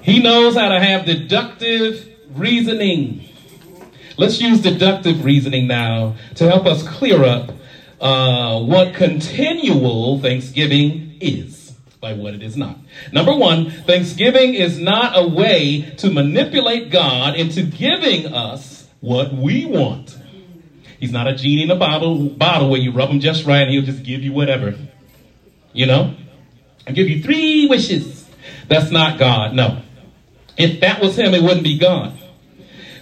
He 0.02 0.22
knows 0.24 0.56
how 0.56 0.70
to 0.70 0.80
have 0.80 1.06
deductive 1.06 2.08
reasoning. 2.36 3.28
Let's 4.18 4.40
use 4.40 4.62
deductive 4.62 5.26
reasoning 5.26 5.68
now 5.68 6.16
to 6.36 6.48
help 6.48 6.66
us 6.66 6.88
clear 6.88 7.26
up 7.26 7.52
uh, 8.02 8.60
what 8.60 8.96
continual 8.96 10.20
thanksgiving 10.20 11.18
is 11.22 11.76
by 12.02 12.14
what 12.14 12.34
it 12.34 12.42
is 12.42 12.58
not. 12.58 12.78
Number 13.12 13.34
one, 13.34 13.70
thanksgiving 13.70 14.56
is 14.56 14.80
not 14.80 15.14
a 15.16 15.28
way 15.28 15.94
to 16.00 16.10
manipulate 16.10 16.90
God 16.90 17.36
into 17.36 17.62
giving 17.62 18.34
us 18.34 18.88
what 19.02 19.32
we 19.34 19.66
want. 19.66 20.18
He's 21.00 21.12
not 21.12 21.28
a 21.28 21.36
genie 21.36 21.64
in 21.64 21.72
a 21.72 21.76
bottle, 21.76 22.30
bottle 22.30 22.70
where 22.70 22.80
you 22.80 22.92
rub 22.92 23.10
him 23.10 23.20
just 23.20 23.46
right 23.46 23.62
and 23.62 23.72
he'll 23.72 23.84
just 23.84 24.04
give 24.04 24.24
you 24.24 24.34
whatever. 24.34 24.76
You 25.74 25.86
know? 25.86 26.16
I 26.88 26.92
give 26.92 27.08
you 27.08 27.22
three 27.22 27.68
wishes. 27.68 28.28
That's 28.68 28.92
not 28.92 29.20
God. 29.20 29.54
No. 29.54 29.82
If 30.58 30.80
that 30.82 31.02
was 31.02 31.18
him, 31.18 31.34
it 31.34 31.42
wouldn't 31.44 31.64
be 31.64 31.78
God. 31.78 32.18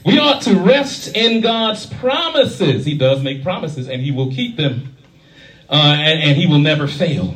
We 0.09 0.17
ought 0.17 0.41
to 0.43 0.55
rest 0.55 1.15
in 1.15 1.39
God's 1.41 1.85
promises. 1.85 2.83
He 2.83 2.97
does 2.97 3.21
make 3.21 3.43
promises 3.43 3.87
and 3.87 4.01
he 4.01 4.09
will 4.09 4.31
keep 4.31 4.57
them. 4.57 4.95
uh, 5.69 5.75
and, 5.99 6.23
and 6.23 6.35
he 6.35 6.47
will 6.47 6.57
never 6.57 6.87
fail. 6.87 7.35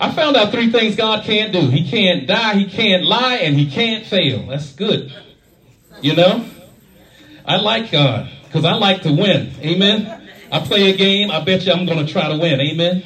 I 0.00 0.10
found 0.10 0.36
out 0.36 0.50
three 0.50 0.72
things 0.72 0.96
God 0.96 1.24
can't 1.24 1.52
do. 1.52 1.68
He 1.68 1.88
can't 1.88 2.26
die, 2.26 2.54
he 2.54 2.66
can't 2.66 3.04
lie, 3.04 3.36
and 3.36 3.56
he 3.56 3.70
can't 3.70 4.04
fail. 4.04 4.46
That's 4.48 4.72
good. 4.72 5.12
You 6.00 6.16
know? 6.16 6.44
I 7.46 7.56
like 7.58 7.92
God 7.92 8.28
because 8.46 8.64
I 8.64 8.74
like 8.74 9.02
to 9.02 9.12
win. 9.12 9.52
Amen. 9.60 10.28
I 10.50 10.58
play 10.58 10.90
a 10.90 10.96
game. 10.96 11.30
I 11.30 11.44
bet 11.44 11.66
you 11.66 11.72
I'm 11.72 11.86
going 11.86 12.04
to 12.04 12.12
try 12.12 12.28
to 12.28 12.36
win. 12.36 12.60
Amen. 12.60 13.04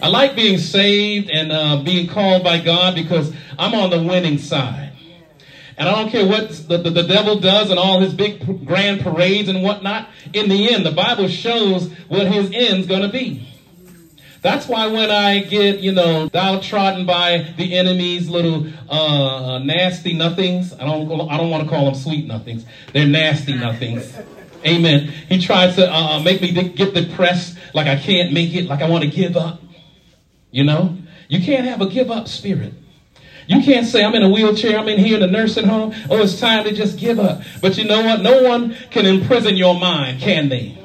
I 0.00 0.06
like 0.06 0.36
being 0.36 0.58
saved 0.58 1.28
and 1.28 1.50
uh, 1.50 1.82
being 1.82 2.06
called 2.06 2.44
by 2.44 2.60
God 2.60 2.94
because 2.94 3.34
I'm 3.58 3.74
on 3.74 3.90
the 3.90 4.00
winning 4.00 4.38
side. 4.38 4.87
And 5.78 5.88
I 5.88 5.94
don't 5.94 6.10
care 6.10 6.26
what 6.26 6.48
the, 6.68 6.76
the, 6.76 6.90
the, 6.90 7.04
devil 7.04 7.38
does 7.38 7.70
and 7.70 7.78
all 7.78 8.00
his 8.00 8.12
big 8.12 8.66
grand 8.66 9.00
parades 9.00 9.48
and 9.48 9.62
whatnot. 9.62 10.08
In 10.34 10.48
the 10.48 10.74
end, 10.74 10.84
the 10.84 10.90
Bible 10.90 11.28
shows 11.28 11.88
what 12.08 12.26
his 12.26 12.50
end's 12.52 12.88
going 12.88 13.02
to 13.02 13.08
be. 13.08 13.48
That's 14.42 14.66
why 14.66 14.88
when 14.88 15.10
I 15.10 15.38
get, 15.38 15.78
you 15.78 15.92
know, 15.92 16.28
downtrodden 16.28 17.06
by 17.06 17.54
the 17.56 17.76
enemy's 17.78 18.28
little 18.28 18.66
uh, 18.90 19.60
nasty 19.60 20.14
nothings, 20.14 20.72
I 20.72 20.84
don't, 20.84 21.30
I 21.30 21.36
don't 21.36 21.50
want 21.50 21.62
to 21.62 21.68
call 21.68 21.84
them 21.84 21.94
sweet 21.94 22.26
nothings. 22.26 22.64
They're 22.92 23.06
nasty 23.06 23.54
nothings. 23.54 24.16
Amen. 24.66 25.12
He 25.28 25.40
tries 25.40 25.76
to 25.76 25.88
uh, 25.88 26.16
uh 26.16 26.22
make 26.24 26.42
me 26.42 26.50
get 26.50 26.92
depressed, 26.92 27.56
like 27.72 27.86
I 27.86 27.94
can't 27.94 28.32
make 28.32 28.52
it, 28.54 28.66
like 28.66 28.82
I 28.82 28.88
want 28.88 29.04
to 29.04 29.10
give 29.10 29.36
up. 29.36 29.60
You 30.50 30.64
know, 30.64 30.96
you 31.28 31.40
can't 31.40 31.66
have 31.66 31.80
a 31.80 31.88
give 31.88 32.10
up 32.10 32.26
spirit. 32.26 32.74
You 33.48 33.62
can't 33.62 33.86
say, 33.86 34.04
I'm 34.04 34.14
in 34.14 34.22
a 34.22 34.28
wheelchair, 34.28 34.78
I'm 34.78 34.88
in 34.88 34.98
here 34.98 35.16
in 35.16 35.22
a 35.22 35.26
nursing 35.26 35.64
home. 35.64 35.94
Oh, 36.10 36.20
it's 36.20 36.38
time 36.38 36.64
to 36.64 36.72
just 36.72 36.98
give 36.98 37.18
up. 37.18 37.40
But 37.62 37.78
you 37.78 37.84
know 37.84 38.02
what? 38.02 38.20
No 38.20 38.42
one 38.42 38.76
can 38.90 39.06
imprison 39.06 39.56
your 39.56 39.74
mind, 39.74 40.20
can 40.20 40.50
they? 40.50 40.78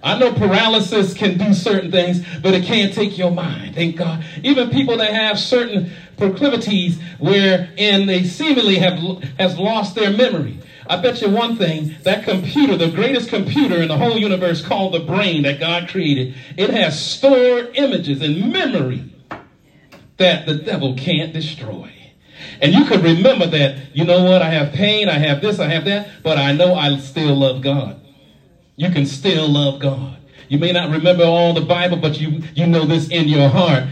I 0.00 0.16
know 0.16 0.32
paralysis 0.32 1.12
can 1.12 1.38
do 1.38 1.52
certain 1.52 1.90
things, 1.90 2.24
but 2.40 2.54
it 2.54 2.62
can't 2.62 2.94
take 2.94 3.18
your 3.18 3.32
mind. 3.32 3.74
Thank 3.74 3.96
God. 3.96 4.24
Even 4.44 4.70
people 4.70 4.96
that 4.98 5.12
have 5.12 5.40
certain 5.40 5.90
proclivities 6.16 7.00
wherein 7.18 8.06
they 8.06 8.22
seemingly 8.22 8.76
have 8.76 9.00
has 9.40 9.58
lost 9.58 9.96
their 9.96 10.12
memory. 10.12 10.60
I 10.86 11.02
bet 11.02 11.20
you 11.20 11.28
one 11.28 11.56
thing, 11.56 11.96
that 12.04 12.22
computer, 12.22 12.76
the 12.76 12.90
greatest 12.90 13.28
computer 13.28 13.82
in 13.82 13.88
the 13.88 13.98
whole 13.98 14.16
universe 14.16 14.64
called 14.64 14.94
the 14.94 15.00
brain 15.00 15.42
that 15.42 15.58
God 15.58 15.88
created, 15.88 16.36
it 16.56 16.70
has 16.70 16.98
stored 16.98 17.72
images 17.74 18.22
and 18.22 18.52
memory 18.52 19.04
that 20.18 20.46
the 20.46 20.54
devil 20.54 20.94
can't 20.94 21.32
destroy. 21.32 21.92
And 22.60 22.72
you 22.72 22.84
could 22.84 23.02
remember 23.02 23.46
that, 23.46 23.96
you 23.96 24.04
know 24.04 24.24
what, 24.24 24.42
I 24.42 24.50
have 24.50 24.72
pain, 24.72 25.08
I 25.08 25.18
have 25.18 25.40
this, 25.40 25.58
I 25.58 25.68
have 25.68 25.84
that, 25.86 26.08
but 26.22 26.38
I 26.38 26.52
know 26.52 26.74
I 26.74 26.98
still 26.98 27.36
love 27.36 27.62
God. 27.62 28.00
You 28.76 28.90
can 28.90 29.06
still 29.06 29.48
love 29.48 29.80
God. 29.80 30.16
You 30.48 30.58
may 30.58 30.72
not 30.72 30.90
remember 30.90 31.24
all 31.24 31.52
the 31.52 31.60
Bible, 31.60 31.98
but 31.98 32.20
you, 32.20 32.42
you 32.54 32.66
know 32.66 32.84
this 32.84 33.08
in 33.08 33.28
your 33.28 33.48
heart 33.48 33.84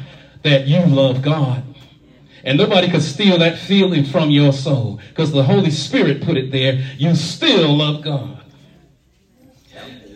that 0.43 0.67
you 0.67 0.85
love 0.85 1.23
God. 1.23 1.63
And 2.45 2.57
nobody 2.57 2.89
could 2.89 3.03
steal 3.03 3.39
that 3.39 3.59
feeling 3.59 4.05
from 4.05 4.31
your 4.31 4.53
soul 4.53 5.01
because 5.09 5.33
the 5.33 5.43
Holy 5.43 5.71
Spirit 5.71 6.23
put 6.23 6.37
it 6.37 6.53
there. 6.53 6.75
You 6.97 7.15
still 7.17 7.77
love 7.77 8.03
God. 8.03 8.45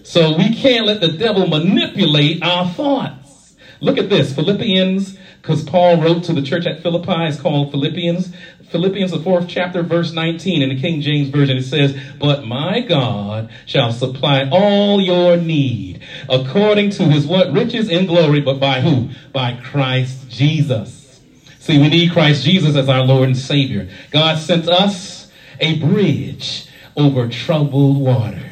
So 0.05 0.37
we 0.37 0.55
can't 0.55 0.87
let 0.87 1.01
the 1.01 1.13
devil 1.13 1.47
manipulate 1.47 2.43
our 2.43 2.69
thoughts. 2.69 3.57
Look 3.81 3.99
at 3.99 4.11
this 4.11 4.35
Philippians, 4.35 5.19
because 5.41 5.65
Paul 5.65 6.01
wrote 6.01 6.25
to 6.25 6.33
the 6.33 6.43
church 6.43 6.67
at 6.67 6.83
Philippi, 6.83 7.27
it's 7.27 7.41
called 7.41 7.71
Philippians. 7.71 8.33
Philippians, 8.69 9.11
the 9.11 9.19
fourth 9.19 9.49
chapter, 9.49 9.83
verse 9.83 10.13
19, 10.13 10.63
in 10.63 10.69
the 10.69 10.81
King 10.81 11.01
James 11.01 11.29
Version, 11.29 11.57
it 11.57 11.63
says, 11.63 11.99
But 12.19 12.45
my 12.45 12.81
God 12.81 13.51
shall 13.67 13.91
supply 13.91 14.49
all 14.51 15.01
your 15.01 15.37
need 15.37 16.03
according 16.29 16.91
to 16.91 17.05
his 17.09 17.27
what? 17.27 17.53
Riches 17.53 17.89
in 17.89 18.07
glory, 18.07 18.41
but 18.41 18.61
by 18.61 18.81
who? 18.81 19.11
By 19.33 19.55
Christ 19.55 20.29
Jesus. 20.29 21.21
See, 21.59 21.79
we 21.79 21.89
need 21.89 22.13
Christ 22.13 22.45
Jesus 22.45 22.77
as 22.77 22.89
our 22.89 23.05
Lord 23.05 23.29
and 23.29 23.37
Savior. 23.37 23.89
God 24.11 24.39
sent 24.39 24.69
us 24.69 25.31
a 25.59 25.79
bridge 25.79 26.67
over 26.97 27.29
troubled 27.29 27.99
water. 27.99 28.51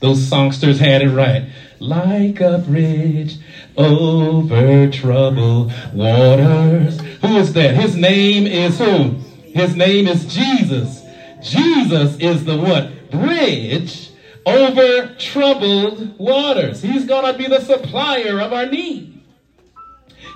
Those 0.00 0.26
songsters 0.26 0.80
had 0.80 1.02
it 1.02 1.10
right. 1.10 1.44
Like 1.78 2.40
a 2.40 2.58
bridge 2.58 3.36
over 3.76 4.90
troubled 4.90 5.72
waters. 5.92 7.00
Who 7.22 7.36
is 7.36 7.52
that? 7.54 7.74
His 7.74 7.96
name 7.96 8.46
is 8.46 8.78
who? 8.78 9.16
His 9.52 9.76
name 9.76 10.06
is 10.06 10.26
Jesus. 10.26 11.02
Jesus 11.42 12.16
is 12.18 12.44
the 12.44 12.56
what? 12.56 13.10
Bridge 13.10 14.10
over 14.46 15.14
troubled 15.18 16.18
waters. 16.18 16.82
He's 16.82 17.04
going 17.04 17.30
to 17.30 17.38
be 17.38 17.46
the 17.46 17.60
supplier 17.60 18.40
of 18.40 18.52
our 18.52 18.66
need. 18.66 19.22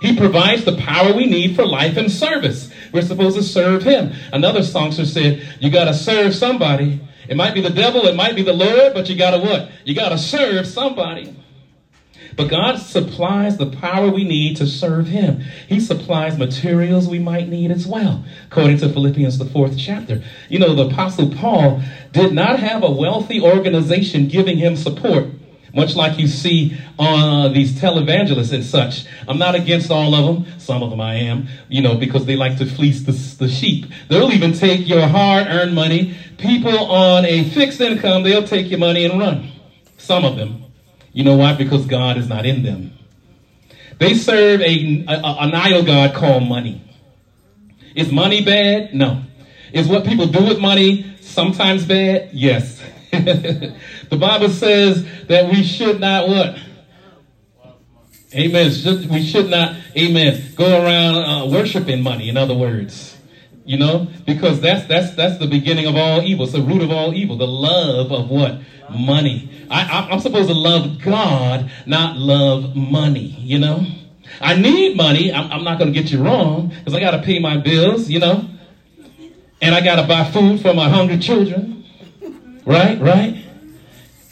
He 0.00 0.16
provides 0.16 0.64
the 0.64 0.76
power 0.76 1.14
we 1.14 1.26
need 1.26 1.56
for 1.56 1.64
life 1.64 1.96
and 1.96 2.10
service. 2.10 2.70
We're 2.92 3.02
supposed 3.02 3.36
to 3.36 3.42
serve 3.42 3.82
Him. 3.82 4.12
Another 4.32 4.62
songster 4.62 5.06
said, 5.06 5.56
You 5.60 5.70
got 5.70 5.86
to 5.86 5.94
serve 5.94 6.34
somebody. 6.34 7.00
It 7.28 7.36
might 7.36 7.54
be 7.54 7.62
the 7.62 7.70
devil, 7.70 8.06
it 8.06 8.14
might 8.14 8.36
be 8.36 8.42
the 8.42 8.52
Lord, 8.52 8.92
but 8.92 9.08
you 9.08 9.16
got 9.16 9.30
to 9.30 9.38
what? 9.38 9.70
You 9.84 9.94
got 9.94 10.10
to 10.10 10.18
serve 10.18 10.66
somebody. 10.66 11.34
But 12.36 12.48
God 12.48 12.76
supplies 12.78 13.56
the 13.56 13.66
power 13.66 14.10
we 14.10 14.24
need 14.24 14.56
to 14.56 14.66
serve 14.66 15.06
Him. 15.06 15.40
He 15.68 15.80
supplies 15.80 16.38
materials 16.38 17.08
we 17.08 17.18
might 17.18 17.48
need 17.48 17.70
as 17.70 17.86
well, 17.86 18.24
according 18.50 18.78
to 18.78 18.88
Philippians, 18.88 19.38
the 19.38 19.44
fourth 19.44 19.76
chapter. 19.78 20.22
You 20.48 20.58
know, 20.58 20.74
the 20.74 20.88
Apostle 20.88 21.30
Paul 21.30 21.82
did 22.12 22.32
not 22.32 22.58
have 22.60 22.82
a 22.82 22.90
wealthy 22.90 23.40
organization 23.40 24.28
giving 24.28 24.58
him 24.58 24.76
support 24.76 25.26
much 25.74 25.96
like 25.96 26.18
you 26.18 26.28
see 26.28 26.76
on 26.98 27.46
uh, 27.46 27.48
these 27.48 27.72
televangelists 27.72 28.52
and 28.52 28.64
such. 28.64 29.06
I'm 29.26 29.38
not 29.38 29.54
against 29.54 29.90
all 29.90 30.14
of 30.14 30.24
them. 30.24 30.60
Some 30.60 30.82
of 30.82 30.90
them 30.90 31.00
I 31.00 31.14
am, 31.14 31.48
you 31.68 31.82
know, 31.82 31.96
because 31.96 32.26
they 32.26 32.36
like 32.36 32.58
to 32.58 32.66
fleece 32.66 33.02
the, 33.02 33.12
the 33.44 33.50
sheep. 33.50 33.86
They'll 34.08 34.32
even 34.32 34.52
take 34.52 34.88
your 34.88 35.06
hard 35.06 35.48
earned 35.48 35.74
money. 35.74 36.16
People 36.38 36.78
on 36.78 37.24
a 37.24 37.44
fixed 37.50 37.80
income, 37.80 38.22
they'll 38.22 38.46
take 38.46 38.70
your 38.70 38.78
money 38.78 39.04
and 39.04 39.18
run. 39.18 39.50
Some 39.98 40.24
of 40.24 40.36
them. 40.36 40.63
You 41.14 41.24
know 41.24 41.36
why? 41.36 41.54
Because 41.54 41.86
God 41.86 42.18
is 42.18 42.28
not 42.28 42.44
in 42.44 42.62
them. 42.62 42.92
They 43.98 44.14
serve 44.14 44.60
a, 44.60 45.04
a, 45.08 45.36
an 45.40 45.54
idol 45.54 45.84
God 45.84 46.14
called 46.14 46.42
money. 46.42 46.82
Is 47.94 48.10
money 48.10 48.44
bad? 48.44 48.92
No. 48.92 49.22
Is 49.72 49.86
what 49.86 50.04
people 50.04 50.26
do 50.26 50.44
with 50.44 50.58
money 50.58 51.16
sometimes 51.20 51.86
bad? 51.86 52.30
Yes. 52.32 52.82
the 53.12 54.16
Bible 54.18 54.48
says 54.48 55.06
that 55.28 55.48
we 55.50 55.62
should 55.62 56.00
not 56.00 56.28
what? 56.28 56.58
Amen. 58.34 58.72
We 59.08 59.24
should 59.24 59.48
not, 59.48 59.76
amen, 59.96 60.52
go 60.56 60.82
around 60.82 61.14
uh, 61.24 61.46
worshiping 61.46 62.02
money, 62.02 62.28
in 62.28 62.36
other 62.36 62.54
words. 62.54 63.13
You 63.64 63.78
know, 63.78 64.08
because 64.26 64.60
that's 64.60 64.86
that's 64.86 65.14
that's 65.14 65.38
the 65.38 65.46
beginning 65.46 65.86
of 65.86 65.96
all 65.96 66.22
evil. 66.22 66.44
It's 66.44 66.52
the 66.52 66.60
root 66.60 66.82
of 66.82 66.90
all 66.90 67.14
evil. 67.14 67.38
The 67.38 67.46
love 67.46 68.12
of 68.12 68.28
what? 68.28 68.60
Money. 68.90 69.66
I, 69.70 70.08
I'm 70.10 70.20
supposed 70.20 70.48
to 70.48 70.54
love 70.54 71.00
God, 71.00 71.70
not 71.86 72.18
love 72.18 72.76
money. 72.76 73.34
You 73.40 73.58
know, 73.58 73.86
I 74.40 74.54
need 74.56 74.96
money. 74.96 75.32
I'm, 75.32 75.50
I'm 75.50 75.64
not 75.64 75.78
going 75.78 75.92
to 75.92 75.98
get 75.98 76.12
you 76.12 76.22
wrong 76.22 76.68
because 76.68 76.92
I 76.92 77.00
got 77.00 77.12
to 77.12 77.22
pay 77.22 77.38
my 77.38 77.56
bills. 77.56 78.10
You 78.10 78.20
know, 78.20 78.48
and 79.62 79.74
I 79.74 79.80
got 79.80 79.96
to 79.96 80.06
buy 80.06 80.24
food 80.30 80.60
for 80.60 80.74
my 80.74 80.90
hungry 80.90 81.18
children. 81.18 81.84
Right, 82.66 83.00
right. 83.00 83.44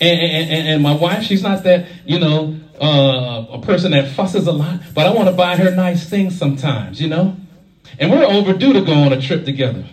And, 0.00 0.20
and, 0.20 0.68
and, 0.68 0.82
my 0.82 0.94
wife, 0.94 1.22
she's 1.22 1.42
not 1.42 1.62
that, 1.62 1.86
you 2.04 2.18
know, 2.18 2.58
uh, 2.80 3.46
a 3.52 3.62
person 3.62 3.92
that 3.92 4.10
fusses 4.10 4.46
a 4.48 4.52
lot, 4.52 4.80
but 4.94 5.06
I 5.06 5.10
want 5.10 5.28
to 5.28 5.34
buy 5.34 5.56
her 5.56 5.70
nice 5.70 6.08
things 6.08 6.36
sometimes, 6.36 7.00
you 7.00 7.08
know? 7.08 7.36
And 7.99 8.11
we're 8.11 8.25
overdue 8.25 8.72
to 8.72 8.80
go 8.80 8.94
on 8.94 9.12
a 9.12 9.20
trip 9.20 9.44
together. 9.44 9.84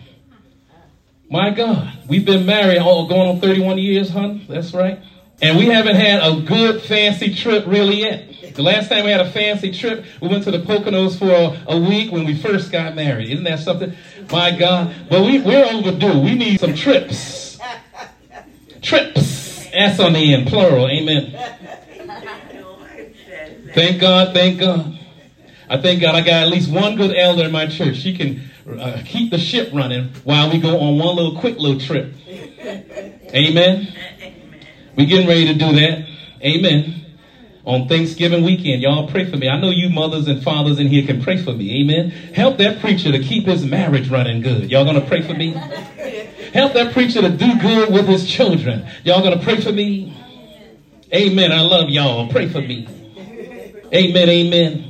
My 1.29 1.51
God, 1.51 1.93
we've 2.07 2.25
been 2.25 2.45
married 2.45 2.79
all 2.79 3.07
going 3.07 3.29
on 3.29 3.39
31 3.39 3.77
years, 3.77 4.09
hun. 4.09 4.45
That's 4.49 4.73
right. 4.73 4.99
And 5.41 5.57
we 5.57 5.67
haven't 5.67 5.95
had 5.95 6.21
a 6.23 6.41
good 6.41 6.81
fancy 6.81 7.33
trip 7.33 7.65
really 7.67 8.01
yet. 8.01 8.55
The 8.55 8.63
last 8.63 8.89
time 8.89 9.05
we 9.05 9.11
had 9.11 9.21
a 9.21 9.31
fancy 9.31 9.71
trip, 9.71 10.05
we 10.21 10.27
went 10.27 10.43
to 10.45 10.51
the 10.51 10.59
Poconos 10.59 11.17
for 11.17 11.31
a, 11.31 11.75
a 11.75 11.79
week 11.79 12.11
when 12.11 12.25
we 12.25 12.35
first 12.35 12.71
got 12.71 12.95
married. 12.95 13.29
Isn't 13.29 13.45
that 13.45 13.59
something? 13.59 13.93
My 14.31 14.57
God. 14.57 14.93
But 15.09 15.21
we, 15.21 15.39
we're 15.39 15.65
overdue. 15.65 16.19
We 16.19 16.35
need 16.35 16.59
some 16.59 16.73
trips. 16.73 17.59
Trips. 18.81 19.67
S 19.71 19.99
on 19.99 20.13
the 20.13 20.33
end, 20.33 20.47
plural. 20.47 20.89
Amen. 20.89 21.31
Thank 23.73 24.01
God, 24.01 24.33
thank 24.33 24.59
God. 24.59 24.97
I 25.69 25.79
thank 25.79 26.01
God 26.01 26.15
I 26.15 26.21
got 26.21 26.43
at 26.43 26.49
least 26.49 26.71
one 26.71 26.95
good 26.95 27.15
elder 27.15 27.45
in 27.45 27.51
my 27.51 27.67
church. 27.67 27.97
She 27.97 28.15
can 28.15 28.41
uh, 28.67 29.01
keep 29.05 29.29
the 29.29 29.37
ship 29.37 29.69
running 29.71 30.11
while 30.23 30.49
we 30.49 30.57
go 30.57 30.79
on 30.79 30.97
one 30.97 31.15
little 31.15 31.39
quick 31.39 31.57
little 31.57 31.79
trip. 31.79 32.13
Amen. 33.33 33.87
we 34.95 35.05
getting 35.05 35.27
ready 35.27 35.45
to 35.45 35.53
do 35.53 35.73
that. 35.73 36.07
Amen. 36.41 37.05
On 37.65 37.87
Thanksgiving 37.87 38.43
weekend, 38.43 38.81
y'all 38.81 39.07
pray 39.07 39.29
for 39.29 39.37
me. 39.37 39.47
I 39.47 39.59
know 39.59 39.69
you 39.69 39.89
mothers 39.89 40.27
and 40.27 40.43
fathers 40.43 40.79
in 40.79 40.87
here 40.87 41.05
can 41.05 41.21
pray 41.21 41.37
for 41.37 41.53
me. 41.53 41.81
Amen. 41.81 42.09
Help 42.09 42.57
that 42.57 42.79
preacher 42.79 43.11
to 43.11 43.19
keep 43.19 43.45
his 43.45 43.63
marriage 43.63 44.09
running 44.09 44.41
good. 44.41 44.71
Y'all 44.71 44.85
gonna 44.85 45.05
pray 45.05 45.21
for 45.21 45.35
me? 45.35 45.51
Help 46.51 46.73
that 46.73 46.93
preacher 46.93 47.21
to 47.21 47.29
do 47.29 47.59
good 47.59 47.93
with 47.93 48.07
his 48.07 48.27
children. 48.27 48.89
Y'all 49.03 49.21
gonna 49.21 49.43
pray 49.43 49.61
for 49.61 49.71
me? 49.71 50.17
Amen. 51.13 51.51
I 51.51 51.61
love 51.61 51.89
y'all. 51.89 52.27
Pray 52.31 52.47
for 52.47 52.61
me. 52.61 52.87
Amen, 53.93 54.29
amen. 54.29 54.88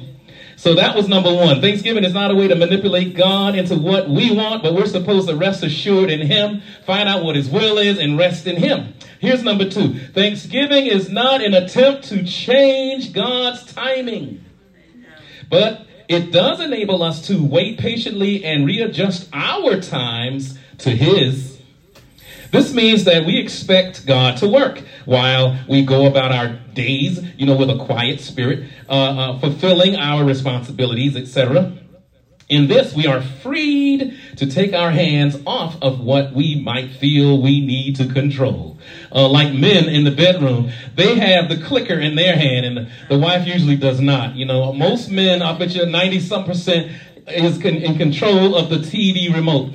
So 0.59 0.75
that 0.75 0.93
was 0.93 1.07
number 1.07 1.33
one. 1.33 1.61
Thanksgiving 1.61 2.03
is 2.03 2.13
not 2.13 2.31
a 2.31 2.35
way 2.35 2.49
to 2.49 2.55
manipulate 2.55 3.15
God 3.15 3.55
into 3.55 3.75
what 3.75 4.09
we 4.09 4.29
want, 4.29 4.61
but 4.61 4.73
we're 4.73 4.87
supposed 4.87 5.29
to 5.29 5.35
rest 5.37 5.63
assured 5.63 6.09
in 6.09 6.27
Him, 6.27 6.61
find 6.85 7.07
out 7.07 7.23
what 7.23 7.37
His 7.37 7.49
will 7.49 7.77
is, 7.77 7.97
and 7.97 8.17
rest 8.17 8.45
in 8.45 8.57
Him. 8.57 8.93
Here's 9.21 9.41
number 9.41 9.69
two. 9.69 9.97
Thanksgiving 9.97 10.87
is 10.87 11.09
not 11.09 11.41
an 11.41 11.53
attempt 11.53 12.09
to 12.09 12.25
change 12.25 13.13
God's 13.13 13.71
timing, 13.73 14.43
but 15.49 15.87
it 16.09 16.33
does 16.33 16.59
enable 16.59 17.03
us 17.03 17.25
to 17.27 17.41
wait 17.41 17.79
patiently 17.79 18.43
and 18.43 18.65
readjust 18.65 19.29
our 19.31 19.79
times 19.79 20.59
to 20.79 20.89
His. 20.89 21.57
This 22.51 22.73
means 22.73 23.05
that 23.05 23.25
we 23.25 23.39
expect 23.39 24.05
God 24.05 24.35
to 24.39 24.47
work 24.49 24.81
while 25.09 25.57
we 25.67 25.83
go 25.83 26.05
about 26.05 26.31
our 26.31 26.59
days, 26.75 27.19
you 27.35 27.45
know, 27.47 27.55
with 27.55 27.69
a 27.69 27.83
quiet 27.83 28.21
spirit, 28.21 28.69
uh, 28.87 28.93
uh, 28.93 29.39
fulfilling 29.39 29.95
our 29.95 30.23
responsibilities, 30.23 31.15
etc. 31.15 31.73
In 32.47 32.67
this, 32.67 32.93
we 32.93 33.07
are 33.07 33.21
freed 33.21 34.19
to 34.37 34.45
take 34.45 34.73
our 34.73 34.91
hands 34.91 35.35
off 35.47 35.81
of 35.81 35.99
what 35.99 36.33
we 36.33 36.61
might 36.61 36.91
feel 36.91 37.41
we 37.41 37.59
need 37.59 37.95
to 37.95 38.05
control. 38.07 38.77
Uh, 39.11 39.27
like 39.27 39.51
men 39.53 39.89
in 39.89 40.03
the 40.03 40.11
bedroom, 40.11 40.71
they 40.95 41.15
have 41.15 41.49
the 41.49 41.57
clicker 41.57 41.99
in 41.99 42.15
their 42.15 42.35
hand, 42.35 42.65
and 42.65 42.77
the, 42.77 42.91
the 43.09 43.17
wife 43.17 43.47
usually 43.47 43.77
does 43.77 43.99
not. 43.99 44.35
You 44.35 44.45
know, 44.45 44.71
most 44.73 45.09
men, 45.09 45.41
I 45.41 45.57
bet 45.57 45.73
you 45.73 45.87
90 45.87 46.19
some 46.19 46.45
percent, 46.45 46.91
is 47.27 47.57
con- 47.57 47.75
in 47.75 47.97
control 47.97 48.55
of 48.55 48.69
the 48.69 48.77
TV 48.77 49.33
remote. 49.33 49.73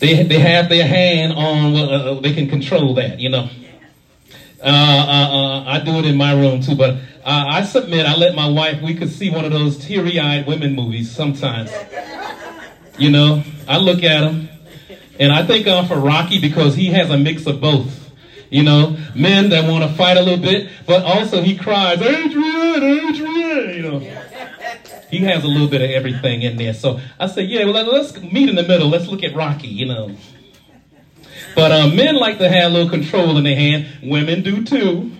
They, 0.00 0.22
they 0.22 0.38
have 0.38 0.70
their 0.70 0.86
hand 0.86 1.34
on, 1.34 1.76
uh, 1.76 1.82
uh, 1.82 2.20
they 2.20 2.32
can 2.32 2.48
control 2.48 2.94
that, 2.94 3.20
you 3.20 3.28
know. 3.28 3.50
Uh, 4.62 4.66
uh, 4.66 4.68
uh, 4.68 5.64
I 5.66 5.80
do 5.84 5.98
it 5.98 6.06
in 6.06 6.16
my 6.16 6.32
room 6.32 6.62
too, 6.62 6.74
but 6.74 6.96
I 7.24 7.62
submit, 7.64 8.06
I 8.06 8.16
let 8.16 8.34
my 8.34 8.48
wife, 8.48 8.82
we 8.82 8.94
could 8.94 9.10
see 9.10 9.30
one 9.30 9.44
of 9.44 9.52
those 9.52 9.78
teary 9.78 10.18
eyed 10.18 10.46
women 10.46 10.74
movies 10.74 11.14
sometimes. 11.14 11.70
You 12.98 13.10
know, 13.10 13.44
I 13.68 13.76
look 13.76 14.02
at 14.02 14.24
him 14.24 14.48
and 15.18 15.32
I 15.32 15.46
think 15.46 15.68
I'm 15.68 15.86
for 15.86 15.96
Rocky 15.96 16.40
because 16.40 16.74
he 16.74 16.86
has 16.86 17.10
a 17.10 17.18
mix 17.18 17.46
of 17.46 17.60
both. 17.60 18.10
You 18.48 18.62
know, 18.64 18.96
men 19.14 19.50
that 19.50 19.70
want 19.70 19.88
to 19.88 19.96
fight 19.96 20.16
a 20.16 20.22
little 20.22 20.42
bit, 20.42 20.70
but 20.86 21.04
also 21.04 21.42
he 21.42 21.56
cries, 21.56 22.00
Adrian, 22.00 22.82
Adrian, 22.82 23.74
you 23.76 23.82
know. 23.82 24.29
He 25.10 25.18
has 25.18 25.44
a 25.44 25.48
little 25.48 25.68
bit 25.68 25.82
of 25.82 25.90
everything 25.90 26.42
in 26.42 26.56
there. 26.56 26.74
So 26.74 27.00
I 27.18 27.26
said, 27.26 27.48
yeah, 27.48 27.64
well, 27.64 27.84
let's 27.84 28.16
meet 28.20 28.48
in 28.48 28.54
the 28.54 28.62
middle. 28.62 28.88
Let's 28.88 29.08
look 29.08 29.24
at 29.24 29.34
Rocky, 29.34 29.68
you 29.68 29.86
know. 29.86 30.16
But 31.54 31.72
uh, 31.72 31.88
men 31.88 32.14
like 32.14 32.38
to 32.38 32.48
have 32.48 32.70
a 32.70 32.74
little 32.74 32.90
control 32.90 33.36
in 33.36 33.44
their 33.44 33.56
hand. 33.56 33.86
Women 34.02 34.42
do 34.42 34.64
too. 34.64 35.12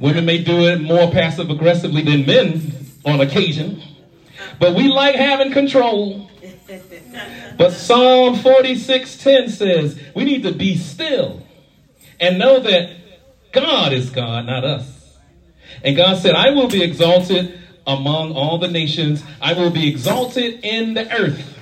Women 0.00 0.24
may 0.24 0.42
do 0.42 0.66
it 0.66 0.80
more 0.80 1.10
passive 1.10 1.50
aggressively 1.50 2.02
than 2.02 2.26
men 2.26 2.72
on 3.04 3.20
occasion. 3.20 3.82
But 4.58 4.74
we 4.74 4.88
like 4.88 5.14
having 5.14 5.52
control. 5.52 6.30
But 7.56 7.72
Psalm 7.72 8.36
46:10 8.36 9.50
says 9.50 10.00
we 10.14 10.24
need 10.24 10.42
to 10.42 10.52
be 10.52 10.76
still 10.76 11.42
and 12.18 12.38
know 12.38 12.60
that 12.60 12.90
God 13.52 13.92
is 13.92 14.10
God, 14.10 14.46
not 14.46 14.64
us. 14.64 15.18
And 15.82 15.96
God 15.96 16.18
said, 16.18 16.34
I 16.34 16.50
will 16.50 16.68
be 16.68 16.82
exalted 16.82 17.58
among 17.86 18.32
all 18.32 18.58
the 18.58 18.68
nations. 18.68 19.22
I 19.40 19.52
will 19.52 19.70
be 19.70 19.88
exalted 19.88 20.60
in 20.64 20.94
the 20.94 21.10
earth. 21.12 21.58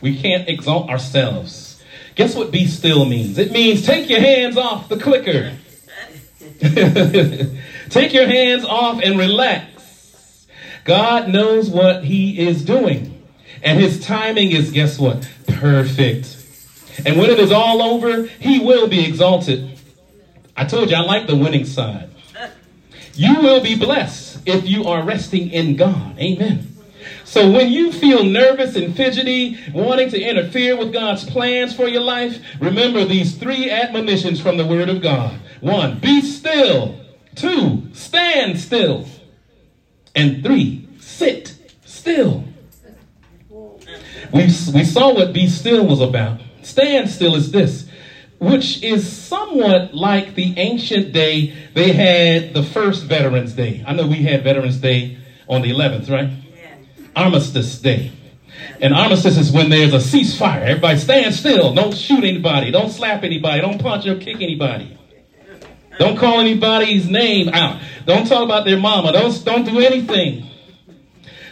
We 0.00 0.20
can't 0.20 0.48
exalt 0.48 0.88
ourselves. 0.88 1.82
Guess 2.14 2.36
what 2.36 2.50
be 2.50 2.66
still 2.66 3.04
means? 3.04 3.38
It 3.38 3.50
means 3.50 3.84
take 3.84 4.08
your 4.08 4.20
hands 4.20 4.56
off 4.56 4.88
the 4.88 4.96
clicker. 4.96 5.56
take 7.90 8.12
your 8.12 8.26
hands 8.26 8.64
off 8.64 9.00
and 9.02 9.18
relax. 9.18 10.46
God 10.84 11.28
knows 11.28 11.70
what 11.70 12.04
he 12.04 12.38
is 12.38 12.64
doing. 12.64 13.22
And 13.62 13.80
his 13.80 14.04
timing 14.04 14.52
is, 14.52 14.70
guess 14.70 14.98
what? 14.98 15.28
Perfect. 15.48 16.36
And 17.04 17.18
when 17.18 17.30
it 17.30 17.40
is 17.40 17.50
all 17.50 17.82
over, 17.82 18.24
he 18.24 18.60
will 18.60 18.86
be 18.86 19.04
exalted. 19.04 19.78
I 20.56 20.66
told 20.66 20.90
you 20.90 20.96
I 20.96 21.00
like 21.00 21.26
the 21.26 21.34
winning 21.34 21.64
side. 21.64 22.10
You 23.14 23.40
will 23.40 23.62
be 23.62 23.76
blessed 23.76 24.33
if 24.46 24.66
you 24.66 24.84
are 24.84 25.02
resting 25.02 25.50
in 25.50 25.76
God. 25.76 26.18
Amen. 26.18 26.74
So 27.24 27.50
when 27.50 27.70
you 27.70 27.92
feel 27.92 28.24
nervous 28.24 28.76
and 28.76 28.96
fidgety, 28.96 29.58
wanting 29.72 30.10
to 30.10 30.20
interfere 30.20 30.76
with 30.76 30.92
God's 30.92 31.24
plans 31.24 31.74
for 31.74 31.88
your 31.88 32.02
life, 32.02 32.38
remember 32.60 33.04
these 33.04 33.36
three 33.36 33.70
admonitions 33.70 34.40
from 34.40 34.56
the 34.56 34.66
Word 34.66 34.88
of 34.88 35.02
God. 35.02 35.38
One, 35.60 35.98
be 35.98 36.20
still. 36.22 37.00
Two, 37.34 37.88
stand 37.92 38.58
still. 38.58 39.06
And 40.14 40.42
three, 40.44 40.88
sit 40.98 41.56
still. 41.84 42.44
We, 44.32 44.42
we 44.42 44.84
saw 44.84 45.14
what 45.14 45.32
be 45.32 45.48
still 45.48 45.86
was 45.86 46.00
about. 46.00 46.40
Stand 46.62 47.10
still 47.10 47.34
is 47.34 47.50
this 47.50 47.83
which 48.44 48.82
is 48.82 49.10
somewhat 49.10 49.94
like 49.94 50.34
the 50.34 50.56
ancient 50.58 51.12
day 51.12 51.54
they 51.74 51.92
had 51.92 52.54
the 52.54 52.62
first 52.62 53.04
Veterans 53.04 53.54
Day. 53.54 53.82
I 53.86 53.94
know 53.94 54.06
we 54.06 54.22
had 54.22 54.44
Veterans 54.44 54.78
Day 54.78 55.18
on 55.48 55.62
the 55.62 55.70
11th, 55.70 56.10
right? 56.10 56.30
Yeah. 56.30 56.76
Armistice 57.16 57.78
Day. 57.78 58.12
And 58.80 58.94
armistice 58.94 59.36
is 59.36 59.50
when 59.50 59.70
there's 59.70 59.92
a 59.92 59.98
ceasefire. 59.98 60.62
Everybody 60.62 60.98
stand 60.98 61.34
still. 61.34 61.74
Don't 61.74 61.96
shoot 61.96 62.24
anybody. 62.24 62.70
Don't 62.70 62.90
slap 62.90 63.24
anybody. 63.24 63.60
Don't 63.60 63.80
punch 63.80 64.06
or 64.06 64.16
kick 64.16 64.36
anybody. 64.36 64.96
Don't 65.98 66.16
call 66.16 66.40
anybody's 66.40 67.08
name 67.08 67.48
out. 67.50 67.80
Don't 68.04 68.26
talk 68.26 68.44
about 68.44 68.64
their 68.64 68.78
mama. 68.78 69.12
Don't, 69.12 69.44
don't 69.44 69.64
do 69.64 69.78
anything. 69.80 70.50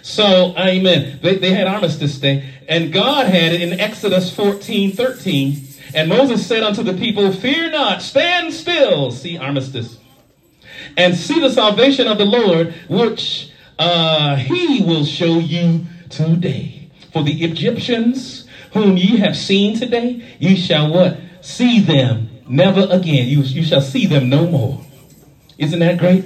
So, 0.03 0.55
amen. 0.59 1.21
They, 1.23 1.37
they 1.37 1.55
had 1.55 1.69
armistice 1.69 2.19
day. 2.19 2.49
And 2.69 2.93
God 2.93 3.27
had 3.27 3.53
it 3.53 3.63
in 3.63 3.79
Exodus 3.79 4.35
14, 4.35 4.93
13 4.93 5.55
and 5.95 6.09
Moses 6.09 6.47
said 6.47 6.63
unto 6.63 6.83
the 6.83 6.95
people, 6.95 7.33
Fear 7.33 7.71
not, 7.71 8.03
stand 8.03 8.53
still, 8.53 9.11
see 9.11 9.37
armistice, 9.37 9.99
and 10.97 11.15
see 11.15 11.41
the 11.41 11.51
salvation 11.51 12.09
of 12.09 12.19
the 12.19 12.25
Lord, 12.25 12.75
which 12.89 13.51
uh, 13.79 14.37
he 14.37 14.83
will 14.83 15.05
show 15.05 15.39
you 15.39 15.87
today. 16.09 16.91
For 17.13 17.23
the 17.23 17.45
Egyptians 17.45 18.47
whom 18.73 18.97
ye 18.97 19.19
have 19.19 19.37
seen 19.37 19.79
today, 19.79 20.25
ye 20.39 20.57
shall 20.57 20.91
what? 20.93 21.19
See 21.43 21.81
them 21.81 22.31
never 22.49 22.87
again. 22.91 23.29
You, 23.29 23.43
you 23.43 23.65
shall 23.65 23.81
see 23.81 24.07
them 24.07 24.29
no 24.29 24.47
more. 24.47 24.85
Isn't 25.59 25.81
that 25.81 25.99
great? 25.99 26.25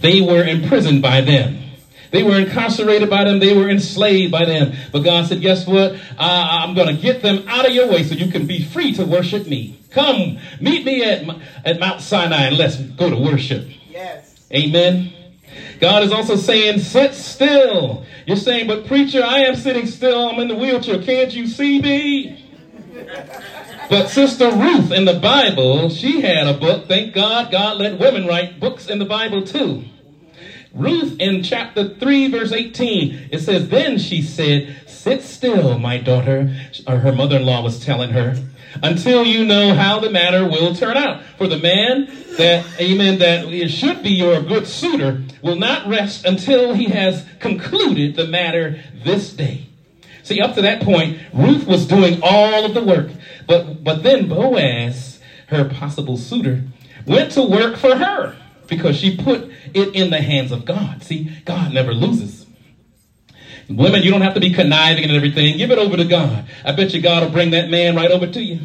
They 0.00 0.20
were 0.20 0.44
imprisoned 0.44 1.00
by 1.02 1.20
them. 1.20 1.61
They 2.12 2.22
were 2.22 2.38
incarcerated 2.38 3.08
by 3.10 3.24
them. 3.24 3.40
They 3.40 3.56
were 3.56 3.68
enslaved 3.68 4.30
by 4.30 4.44
them. 4.44 4.74
But 4.92 5.00
God 5.00 5.26
said, 5.26 5.40
guess 5.40 5.66
what? 5.66 5.98
I'm 6.18 6.74
going 6.74 6.94
to 6.94 7.02
get 7.02 7.22
them 7.22 7.48
out 7.48 7.66
of 7.66 7.72
your 7.72 7.88
way 7.88 8.04
so 8.04 8.14
you 8.14 8.30
can 8.30 8.46
be 8.46 8.62
free 8.62 8.92
to 8.94 9.04
worship 9.04 9.46
me. 9.46 9.80
Come, 9.90 10.38
meet 10.60 10.84
me 10.84 11.02
at, 11.02 11.26
at 11.64 11.80
Mount 11.80 12.02
Sinai 12.02 12.44
and 12.44 12.58
let's 12.58 12.76
go 12.76 13.10
to 13.10 13.16
worship. 13.16 13.66
Yes. 13.88 14.46
Amen. 14.52 15.12
God 15.80 16.02
is 16.02 16.12
also 16.12 16.36
saying, 16.36 16.80
sit 16.80 17.14
still. 17.14 18.04
You're 18.26 18.36
saying, 18.36 18.66
but 18.66 18.86
preacher, 18.86 19.24
I 19.24 19.40
am 19.40 19.56
sitting 19.56 19.86
still. 19.86 20.28
I'm 20.28 20.38
in 20.40 20.48
the 20.48 20.54
wheelchair. 20.54 21.02
Can't 21.02 21.34
you 21.34 21.46
see 21.46 21.80
me? 21.80 22.38
But 23.90 24.08
Sister 24.08 24.50
Ruth 24.50 24.90
in 24.90 25.04
the 25.04 25.18
Bible, 25.18 25.90
she 25.90 26.22
had 26.22 26.46
a 26.46 26.54
book. 26.54 26.88
Thank 26.88 27.12
God, 27.12 27.50
God 27.50 27.76
let 27.76 27.98
women 27.98 28.26
write 28.26 28.58
books 28.58 28.86
in 28.86 28.98
the 28.98 29.04
Bible 29.04 29.44
too. 29.44 29.84
Ruth 30.74 31.20
in 31.20 31.42
chapter 31.42 31.88
3, 31.88 32.28
verse 32.28 32.52
18, 32.52 33.28
it 33.30 33.40
says, 33.40 33.68
Then 33.68 33.98
she 33.98 34.22
said, 34.22 34.74
Sit 34.86 35.22
still, 35.22 35.78
my 35.78 35.98
daughter, 35.98 36.54
or 36.86 36.98
her 36.98 37.12
mother 37.12 37.36
in 37.36 37.44
law 37.44 37.62
was 37.62 37.84
telling 37.84 38.10
her, 38.10 38.36
until 38.82 39.24
you 39.24 39.44
know 39.44 39.74
how 39.74 40.00
the 40.00 40.08
matter 40.08 40.44
will 40.46 40.74
turn 40.74 40.96
out. 40.96 41.22
For 41.36 41.46
the 41.46 41.58
man 41.58 42.06
that, 42.38 42.64
amen, 42.80 43.18
that 43.18 43.68
should 43.68 44.02
be 44.02 44.10
your 44.10 44.40
good 44.40 44.66
suitor 44.66 45.22
will 45.42 45.56
not 45.56 45.86
rest 45.88 46.24
until 46.24 46.72
he 46.72 46.86
has 46.86 47.26
concluded 47.38 48.16
the 48.16 48.26
matter 48.26 48.80
this 49.04 49.30
day. 49.34 49.66
See, 50.22 50.40
up 50.40 50.54
to 50.54 50.62
that 50.62 50.82
point, 50.82 51.18
Ruth 51.34 51.66
was 51.66 51.86
doing 51.86 52.20
all 52.22 52.64
of 52.64 52.72
the 52.72 52.82
work. 52.82 53.10
But, 53.46 53.84
but 53.84 54.02
then 54.02 54.26
Boaz, 54.26 55.20
her 55.48 55.68
possible 55.68 56.16
suitor, 56.16 56.62
went 57.06 57.32
to 57.32 57.42
work 57.42 57.76
for 57.76 57.96
her 57.96 58.36
because 58.66 58.96
she 58.96 59.16
put 59.16 59.50
it 59.74 59.94
in 59.94 60.10
the 60.10 60.20
hands 60.20 60.52
of 60.52 60.64
God. 60.64 61.02
See, 61.02 61.32
God 61.44 61.72
never 61.72 61.92
loses. 61.92 62.46
Women, 63.68 64.02
you 64.02 64.10
don't 64.10 64.22
have 64.22 64.34
to 64.34 64.40
be 64.40 64.52
conniving 64.52 65.04
and 65.04 65.12
everything. 65.12 65.56
Give 65.56 65.70
it 65.70 65.78
over 65.78 65.96
to 65.96 66.04
God. 66.04 66.46
I 66.64 66.72
bet 66.72 66.92
you 66.92 67.00
God 67.00 67.22
will 67.22 67.30
bring 67.30 67.50
that 67.50 67.70
man 67.70 67.96
right 67.96 68.10
over 68.10 68.26
to 68.26 68.42
you. 68.42 68.60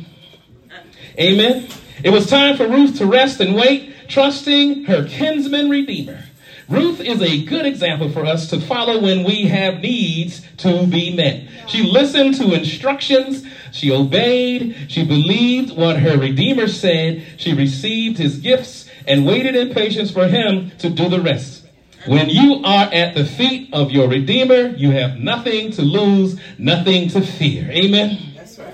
Amen. 1.20 1.68
It 2.04 2.10
was 2.12 2.28
time 2.28 2.58
for 2.58 2.68
Ruth 2.68 2.98
to 2.98 3.06
rest 3.06 3.40
and 3.40 3.56
wait, 3.56 3.94
trusting 4.08 4.86
her 4.86 5.08
kinsman 5.08 5.70
redeemer. 5.70 6.24
Ruth 6.70 7.00
is 7.00 7.22
a 7.22 7.44
good 7.46 7.66
example 7.66 8.10
for 8.10 8.26
us 8.26 8.50
to 8.50 8.60
follow 8.60 9.02
when 9.02 9.24
we 9.24 9.44
have 9.44 9.82
needs 9.82 10.46
to 10.58 10.86
be 10.86 11.16
met. 11.16 11.48
She 11.68 11.84
listened 11.84 12.36
to 12.36 12.54
instructions. 12.54 13.46
She 13.72 13.92
obeyed. 13.92 14.76
She 14.90 15.06
believed 15.06 15.76
what 15.76 15.98
her 16.00 16.18
Redeemer 16.18 16.68
said. 16.68 17.26
She 17.38 17.54
received 17.54 18.18
his 18.18 18.40
gifts 18.40 18.87
and 19.08 19.26
waited 19.26 19.56
in 19.56 19.74
patience 19.74 20.12
for 20.12 20.28
him 20.28 20.72
to 20.80 20.90
do 20.90 21.10
the 21.10 21.22
rest. 21.22 21.66
When 22.06 22.30
you 22.30 22.62
are 22.64 22.86
at 22.94 23.16
the 23.16 23.26
feet 23.26 23.74
of 23.74 23.92
your 23.92 24.08
Redeemer, 24.08 24.68
you 24.78 24.92
have 24.92 25.18
nothing 25.18 25.72
to 25.72 25.82
lose, 25.82 26.40
nothing 26.58 27.10
to 27.10 27.22
fear. 27.22 27.70
Amen. 27.70 28.34
That's 28.36 28.60
right. 28.60 28.74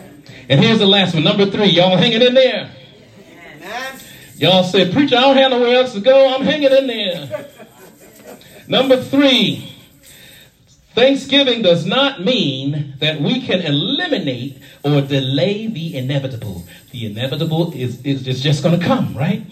And 0.50 0.60
here's 0.60 0.80
the 0.80 0.86
last 0.86 1.15
one, 1.15 1.24
number 1.24 1.46
three. 1.46 1.67
Y'all 1.67 1.98
hanging 1.98 2.22
in 2.22 2.34
there? 2.34 2.69
Y'all 4.36 4.63
said, 4.63 4.91
Preacher, 4.91 5.15
I 5.15 5.22
don't 5.22 5.38
have 5.38 5.52
nowhere 5.52 5.76
else 5.76 5.93
to 5.93 6.02
go. 6.02 6.36
I'm 6.36 6.43
hanging 6.43 6.72
in 6.72 6.88
there. 6.88 7.50
number 8.67 9.02
three. 9.02 9.69
Thanksgiving 10.93 11.63
does 11.63 11.86
not 11.88 12.24
mean 12.24 12.93
that 13.00 13.19
we 13.19 13.41
can 13.41 13.62
eliminate 13.62 14.60
or 14.84 15.02
delay 15.02 15.65
the 15.67 15.98
inevitable. 15.98 16.65
The 16.91 17.08
inevitable 17.08 17.74
is, 17.74 18.04
is, 18.04 18.28
is 18.28 18.43
just 18.43 18.62
going 18.62 18.80
to 18.80 18.86
come, 18.86 19.15
right? 19.17 19.43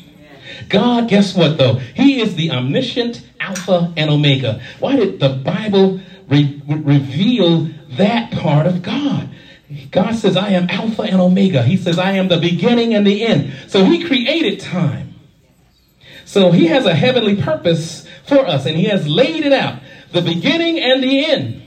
God, 0.69 1.07
guess 1.09 1.35
what 1.35 1.57
though? 1.57 1.75
He 1.75 2.21
is 2.21 2.35
the 2.35 2.51
omniscient 2.51 3.21
Alpha 3.39 3.93
and 3.97 4.09
Omega. 4.09 4.61
Why 4.79 4.95
did 4.95 5.19
the 5.19 5.29
Bible 5.29 5.99
re- 6.27 6.61
reveal 6.67 7.69
that 7.91 8.31
part 8.31 8.67
of 8.67 8.81
God? 8.81 9.29
God 9.91 10.15
says, 10.15 10.35
I 10.35 10.49
am 10.49 10.69
Alpha 10.69 11.03
and 11.03 11.21
Omega. 11.21 11.63
He 11.63 11.77
says, 11.77 11.97
I 11.97 12.13
am 12.13 12.27
the 12.27 12.39
beginning 12.39 12.93
and 12.93 13.07
the 13.07 13.25
end. 13.25 13.53
So 13.67 13.85
He 13.85 14.03
created 14.03 14.59
time. 14.59 15.15
So 16.25 16.51
He 16.51 16.67
has 16.67 16.85
a 16.85 16.93
heavenly 16.93 17.41
purpose 17.41 18.07
for 18.25 18.45
us, 18.45 18.65
and 18.65 18.75
He 18.75 18.85
has 18.85 19.07
laid 19.07 19.45
it 19.45 19.53
out 19.53 19.79
the 20.11 20.21
beginning 20.21 20.79
and 20.79 21.03
the 21.03 21.25
end. 21.25 21.61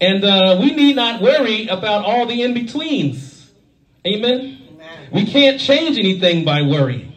And 0.00 0.24
uh, 0.24 0.58
we 0.60 0.72
need 0.72 0.96
not 0.96 1.20
worry 1.20 1.68
about 1.68 2.04
all 2.04 2.26
the 2.26 2.42
in 2.42 2.54
betweens. 2.54 3.50
Amen? 4.06 4.58
Amen? 4.70 5.08
We 5.10 5.26
can't 5.26 5.60
change 5.60 5.98
anything 5.98 6.44
by 6.44 6.62
worrying. 6.62 7.15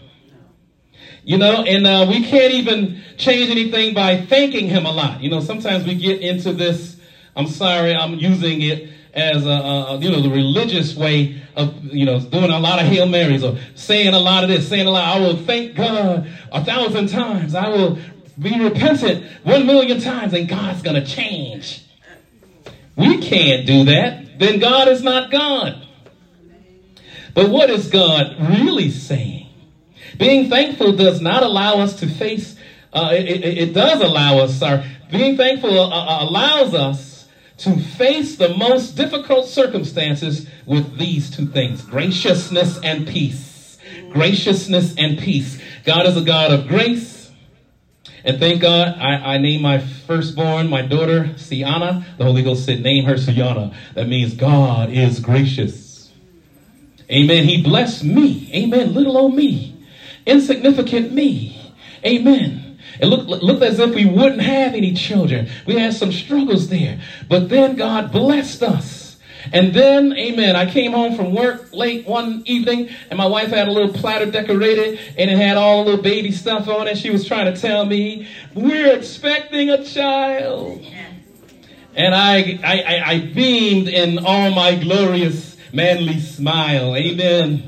You 1.29 1.37
know, 1.37 1.63
and 1.63 1.85
uh, 1.85 2.07
we 2.09 2.25
can't 2.25 2.53
even 2.53 3.01
change 3.17 3.51
anything 3.51 3.93
by 3.93 4.25
thanking 4.25 4.67
Him 4.67 4.85
a 4.85 4.91
lot. 4.91 5.21
You 5.21 5.29
know, 5.29 5.41
sometimes 5.41 5.85
we 5.85 5.93
get 5.93 6.21
into 6.21 6.53
this, 6.53 6.97
I'm 7.35 7.47
sorry, 7.47 7.93
I'm 7.93 8.15
using 8.15 8.61
it 8.61 8.89
as 9.13 9.45
a, 9.45 9.49
a, 9.49 9.97
you 9.97 10.09
know 10.09 10.21
the 10.21 10.29
religious 10.29 10.95
way 10.95 11.41
of 11.55 11.83
you 11.83 12.05
know 12.05 12.19
doing 12.19 12.51
a 12.51 12.59
lot 12.59 12.79
of 12.79 12.85
hail 12.85 13.07
marys 13.07 13.43
or 13.43 13.57
saying 13.73 14.13
a 14.13 14.19
lot 14.19 14.43
of 14.43 14.49
this 14.49 14.69
saying 14.69 14.85
a 14.85 14.91
lot 14.91 15.03
i 15.03 15.19
will 15.19 15.35
thank 15.35 15.75
god 15.75 16.29
a 16.51 16.63
thousand 16.63 17.09
times 17.09 17.55
i 17.55 17.67
will 17.69 17.97
be 18.39 18.57
repentant 18.57 19.25
one 19.43 19.65
million 19.65 19.99
times 19.99 20.33
and 20.33 20.47
God's 20.47 20.81
to 20.81 21.05
change. 21.05 21.85
We 22.95 23.17
can't 23.19 23.65
do 23.65 23.85
that. 23.85 24.39
Then 24.39 24.59
God 24.59 24.87
is 24.87 25.03
not 25.03 25.29
God. 25.29 25.85
But 27.33 27.49
what 27.49 27.69
is 27.69 27.89
God 27.89 28.37
really 28.39 28.89
saying? 28.89 29.48
Being 30.19 30.51
thankful 30.51 30.91
does 30.91 31.19
not 31.19 31.41
allow 31.41 31.79
us 31.79 31.99
to 32.01 32.07
face, 32.07 32.55
uh, 32.93 33.09
it, 33.13 33.25
it, 33.27 33.57
it, 33.57 33.73
does 33.73 34.01
allow 34.01 34.37
us, 34.37 34.59
sorry, 34.59 34.85
being 35.09 35.35
thankful 35.35 35.79
uh, 35.79 35.89
uh, 35.89 36.29
allows 36.29 36.75
us 36.75 37.27
to 37.57 37.75
face 37.75 38.35
the 38.37 38.49
most 38.49 38.91
difficult 38.91 39.47
circumstances 39.47 40.47
with 40.67 40.99
these 40.99 41.31
two 41.31 41.47
things 41.47 41.81
graciousness 41.81 42.79
and 42.83 43.07
peace. 43.07 43.79
Graciousness 44.11 44.95
and 44.97 45.17
peace. 45.17 45.59
God 45.83 46.05
is 46.05 46.15
a 46.15 46.21
God 46.21 46.51
of 46.51 46.67
grace 46.67 47.19
and 48.23 48.39
thank 48.39 48.61
God, 48.61 48.97
I, 48.99 49.35
I 49.35 49.37
named 49.37 49.63
my 49.63 49.79
firstborn, 49.79 50.69
my 50.69 50.81
daughter, 50.81 51.31
Siana. 51.35 52.03
The 52.17 52.25
Holy 52.25 52.43
Ghost 52.43 52.65
said, 52.65 52.81
name 52.81 53.05
her 53.05 53.15
Siana. 53.15 53.73
That 53.93 54.07
means 54.07 54.33
God 54.33 54.91
is 54.91 55.19
gracious. 55.19 56.11
Amen. 57.09 57.45
He 57.45 57.63
blessed 57.63 58.03
me. 58.03 58.51
Amen. 58.53 58.93
Little 58.93 59.17
old 59.17 59.35
me. 59.35 59.75
Insignificant 60.29 61.11
me. 61.11 61.73
Amen. 62.05 62.79
It 62.99 63.07
looked, 63.07 63.29
looked 63.29 63.63
as 63.63 63.79
if 63.79 63.95
we 63.95 64.05
wouldn't 64.05 64.41
have 64.41 64.73
any 64.73 64.93
children. 64.93 65.49
We 65.65 65.75
had 65.75 65.93
some 65.93 66.11
struggles 66.11 66.69
there. 66.69 66.99
But 67.27 67.49
then 67.49 67.75
God 67.75 68.11
blessed 68.11 68.61
us. 68.63 69.17
And 69.51 69.73
then, 69.73 70.13
amen, 70.13 70.55
I 70.55 70.69
came 70.69 70.91
home 70.91 71.15
from 71.15 71.33
work 71.33 71.73
late 71.73 72.05
one 72.05 72.43
evening 72.45 72.89
and 73.09 73.17
my 73.17 73.25
wife 73.25 73.49
had 73.49 73.67
a 73.67 73.71
little 73.71 73.93
platter 73.93 74.29
decorated 74.29 74.99
and 75.17 75.31
it 75.31 75.37
had 75.37 75.57
all 75.57 75.83
the 75.83 75.91
little 75.91 76.03
baby 76.03 76.31
stuff 76.31 76.67
on 76.67 76.87
it. 76.87 76.97
She 76.97 77.09
was 77.09 77.25
trying 77.25 77.51
to 77.51 77.59
tell 77.59 77.85
me, 77.85 78.27
we're 78.53 78.93
expecting 78.93 79.69
a 79.69 79.83
child. 79.83 80.85
And 81.95 82.13
I, 82.13 82.59
I, 82.63 83.01
I, 83.13 83.19
beamed 83.33 83.87
in 83.87 84.19
all 84.19 84.51
my 84.51 84.75
glorious 84.75 85.57
manly 85.73 86.19
smile. 86.19 86.95
Amen. 86.95 87.63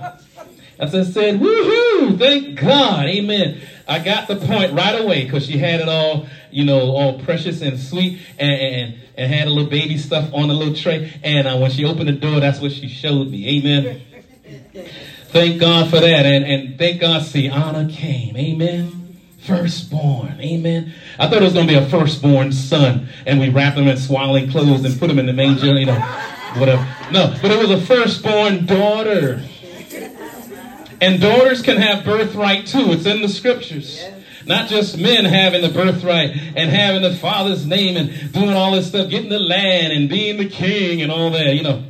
As 0.81 0.95
I 0.95 1.03
said, 1.03 1.39
woohoo, 1.39 2.17
thank 2.17 2.59
God. 2.59 3.05
Amen. 3.05 3.61
I 3.87 3.99
got 3.99 4.27
the 4.27 4.35
point 4.35 4.73
right 4.73 4.99
away 4.99 5.25
because 5.25 5.45
she 5.45 5.59
had 5.59 5.79
it 5.79 5.87
all, 5.87 6.25
you 6.49 6.65
know, 6.65 6.95
all 6.95 7.19
precious 7.19 7.61
and 7.61 7.79
sweet 7.79 8.19
and, 8.39 8.51
and, 8.51 8.95
and 9.15 9.31
had 9.31 9.47
a 9.47 9.51
little 9.51 9.69
baby 9.69 9.99
stuff 9.99 10.33
on 10.33 10.49
a 10.49 10.53
little 10.53 10.73
tray. 10.73 11.13
And 11.23 11.47
uh, 11.47 11.57
when 11.57 11.69
she 11.69 11.85
opened 11.85 12.07
the 12.07 12.13
door, 12.13 12.39
that's 12.39 12.59
what 12.59 12.71
she 12.71 12.87
showed 12.87 13.29
me. 13.29 13.59
Amen. 13.59 14.01
thank 15.27 15.61
God 15.61 15.91
for 15.91 15.99
that. 15.99 16.25
And, 16.25 16.45
and 16.45 16.79
thank 16.79 16.99
God 16.99 17.21
Siana 17.21 17.87
came. 17.93 18.35
Amen. 18.35 19.19
Firstborn. 19.41 20.41
Amen. 20.41 20.95
I 21.19 21.27
thought 21.27 21.43
it 21.43 21.43
was 21.43 21.53
going 21.53 21.67
to 21.67 21.73
be 21.73 21.77
a 21.77 21.85
firstborn 21.85 22.51
son. 22.51 23.07
And 23.27 23.39
we 23.39 23.49
wrapped 23.49 23.77
him 23.77 23.87
in 23.87 23.97
swaddling 23.97 24.49
clothes 24.49 24.83
and 24.83 24.99
put 24.99 25.11
him 25.11 25.19
in 25.19 25.27
the 25.27 25.33
manger, 25.33 25.77
you 25.77 25.85
know, 25.85 26.01
whatever. 26.57 26.83
No, 27.11 27.37
but 27.39 27.51
it 27.51 27.59
was 27.59 27.69
a 27.69 27.85
firstborn 27.85 28.65
daughter. 28.65 29.43
And 31.01 31.19
daughters 31.19 31.63
can 31.63 31.77
have 31.77 32.05
birthright 32.05 32.67
too. 32.67 32.91
It's 32.91 33.07
in 33.07 33.23
the 33.23 33.29
scriptures. 33.29 34.05
Not 34.45 34.69
just 34.69 34.97
men 34.97 35.25
having 35.25 35.61
the 35.61 35.69
birthright 35.69 36.31
and 36.55 36.69
having 36.69 37.01
the 37.01 37.15
father's 37.15 37.65
name 37.65 37.97
and 37.97 38.31
doing 38.31 38.53
all 38.53 38.71
this 38.71 38.87
stuff, 38.87 39.09
getting 39.09 39.29
the 39.29 39.39
land 39.39 39.93
and 39.93 40.07
being 40.07 40.37
the 40.37 40.47
king 40.47 41.01
and 41.01 41.11
all 41.11 41.31
that, 41.31 41.55
you 41.55 41.63
know. 41.63 41.83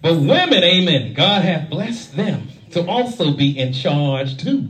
But 0.00 0.14
women, 0.14 0.62
amen, 0.62 1.14
God 1.14 1.42
hath 1.42 1.68
blessed 1.68 2.16
them 2.16 2.48
to 2.70 2.86
also 2.86 3.32
be 3.32 3.58
in 3.58 3.72
charge 3.72 4.36
too. 4.36 4.68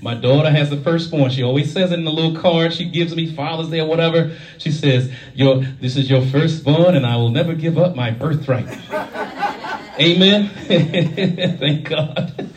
My 0.00 0.14
daughter 0.14 0.50
has 0.50 0.68
the 0.68 0.78
firstborn. 0.78 1.30
She 1.30 1.44
always 1.44 1.72
says 1.72 1.92
it 1.92 1.98
in 1.98 2.04
the 2.04 2.10
little 2.10 2.40
card 2.40 2.72
she 2.72 2.86
gives 2.86 3.14
me, 3.14 3.32
Father's 3.32 3.68
Day 3.68 3.78
or 3.78 3.86
whatever. 3.86 4.36
She 4.58 4.72
says, 4.72 5.12
your, 5.32 5.62
This 5.80 5.96
is 5.96 6.10
your 6.10 6.22
firstborn, 6.22 6.96
and 6.96 7.06
I 7.06 7.16
will 7.16 7.28
never 7.28 7.54
give 7.54 7.78
up 7.78 7.94
my 7.94 8.10
birthright. 8.10 8.66
amen. 10.00 10.48
Thank 11.58 11.88
God. 11.88 12.52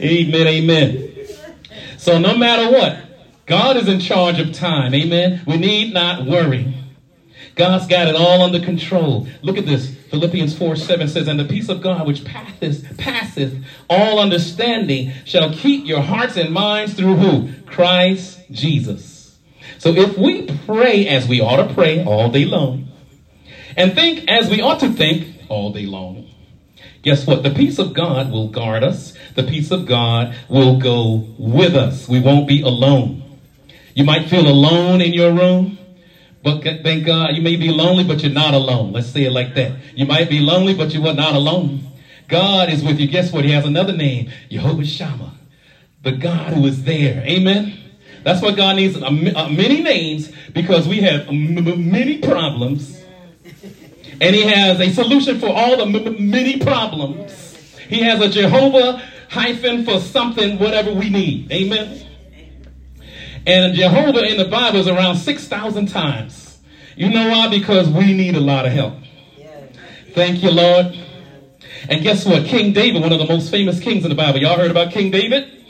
Amen, 0.00 0.46
amen. 0.46 1.26
So 1.98 2.18
no 2.18 2.36
matter 2.36 2.70
what, 2.70 2.96
God 3.46 3.76
is 3.76 3.88
in 3.88 4.00
charge 4.00 4.38
of 4.38 4.52
time. 4.52 4.94
Amen. 4.94 5.42
We 5.46 5.56
need 5.56 5.92
not 5.92 6.24
worry. 6.24 6.74
God's 7.56 7.86
got 7.86 8.08
it 8.08 8.14
all 8.14 8.42
under 8.42 8.60
control. 8.60 9.26
Look 9.42 9.58
at 9.58 9.66
this. 9.66 9.94
Philippians 10.10 10.56
4 10.56 10.76
7 10.76 11.08
says, 11.08 11.28
And 11.28 11.38
the 11.38 11.44
peace 11.44 11.68
of 11.68 11.82
God, 11.82 12.06
which 12.06 12.24
passeth, 12.24 12.96
passeth 12.96 13.62
all 13.88 14.18
understanding, 14.18 15.12
shall 15.24 15.52
keep 15.52 15.84
your 15.86 16.00
hearts 16.00 16.36
and 16.36 16.52
minds 16.52 16.94
through 16.94 17.16
who? 17.16 17.52
Christ 17.66 18.40
Jesus. 18.50 19.38
So 19.78 19.90
if 19.90 20.16
we 20.16 20.46
pray 20.66 21.06
as 21.08 21.28
we 21.28 21.40
ought 21.40 21.66
to 21.66 21.74
pray 21.74 22.04
all 22.04 22.30
day 22.30 22.44
long, 22.44 22.88
and 23.76 23.94
think 23.94 24.28
as 24.28 24.48
we 24.48 24.60
ought 24.60 24.80
to 24.80 24.90
think 24.90 25.36
all 25.48 25.72
day 25.72 25.86
long, 25.86 26.28
guess 27.02 27.26
what? 27.26 27.42
The 27.42 27.50
peace 27.50 27.78
of 27.78 27.94
God 27.94 28.30
will 28.30 28.48
guard 28.48 28.82
us. 28.82 29.14
The 29.34 29.42
peace 29.44 29.70
of 29.70 29.86
God 29.86 30.34
will 30.48 30.78
go 30.78 31.26
with 31.38 31.74
us. 31.74 32.08
We 32.08 32.20
won't 32.20 32.48
be 32.48 32.62
alone. 32.62 33.38
You 33.94 34.04
might 34.04 34.28
feel 34.28 34.46
alone 34.46 35.00
in 35.00 35.12
your 35.12 35.32
room, 35.32 35.78
but 36.42 36.62
thank 36.62 37.04
God 37.06 37.34
you 37.34 37.42
may 37.42 37.56
be 37.56 37.70
lonely, 37.70 38.04
but 38.04 38.22
you're 38.22 38.32
not 38.32 38.54
alone. 38.54 38.92
Let's 38.92 39.08
say 39.08 39.24
it 39.24 39.32
like 39.32 39.54
that. 39.54 39.72
You 39.94 40.06
might 40.06 40.28
be 40.28 40.40
lonely, 40.40 40.74
but 40.74 40.94
you 40.94 41.06
are 41.06 41.14
not 41.14 41.34
alone. 41.34 41.86
God 42.28 42.70
is 42.70 42.82
with 42.82 42.98
you. 42.98 43.08
Guess 43.08 43.32
what? 43.32 43.44
He 43.44 43.50
has 43.50 43.64
another 43.66 43.92
name, 43.96 44.30
Jehovah 44.50 44.84
Shammah, 44.84 45.34
the 46.02 46.12
God 46.12 46.52
who 46.54 46.66
is 46.66 46.84
there. 46.84 47.22
Amen. 47.24 47.78
That's 48.22 48.42
why 48.42 48.52
God 48.52 48.76
needs 48.76 48.98
many 49.00 49.82
names 49.82 50.30
because 50.52 50.86
we 50.86 51.00
have 51.00 51.32
many 51.32 52.18
problems 52.18 53.02
and 54.20 54.36
he 54.36 54.42
has 54.42 54.78
a 54.80 54.90
solution 54.92 55.40
for 55.40 55.48
all 55.48 55.78
the 55.78 55.86
many 55.86 56.58
problems. 56.58 57.78
He 57.88 58.02
has 58.02 58.20
a 58.20 58.28
Jehovah 58.28 59.02
hyphen 59.30 59.84
for 59.84 60.00
something, 60.00 60.58
whatever 60.58 60.92
we 60.92 61.08
need. 61.08 61.50
Amen. 61.52 62.06
And 63.46 63.74
Jehovah 63.74 64.24
in 64.24 64.36
the 64.36 64.44
Bible 64.44 64.80
is 64.80 64.88
around 64.88 65.16
6,000 65.16 65.86
times. 65.86 66.58
You 66.96 67.08
know 67.08 67.30
why? 67.30 67.48
Because 67.48 67.88
we 67.88 68.12
need 68.12 68.36
a 68.36 68.40
lot 68.40 68.66
of 68.66 68.72
help. 68.72 68.94
Thank 70.12 70.42
you, 70.42 70.50
Lord. 70.50 70.98
And 71.88 72.02
guess 72.02 72.26
what? 72.26 72.44
King 72.44 72.72
David, 72.72 73.00
one 73.00 73.12
of 73.12 73.18
the 73.18 73.26
most 73.26 73.50
famous 73.50 73.80
kings 73.80 74.04
in 74.04 74.10
the 74.10 74.16
Bible. 74.16 74.40
Y'all 74.40 74.58
heard 74.58 74.70
about 74.70 74.92
King 74.92 75.10
David? 75.10 75.64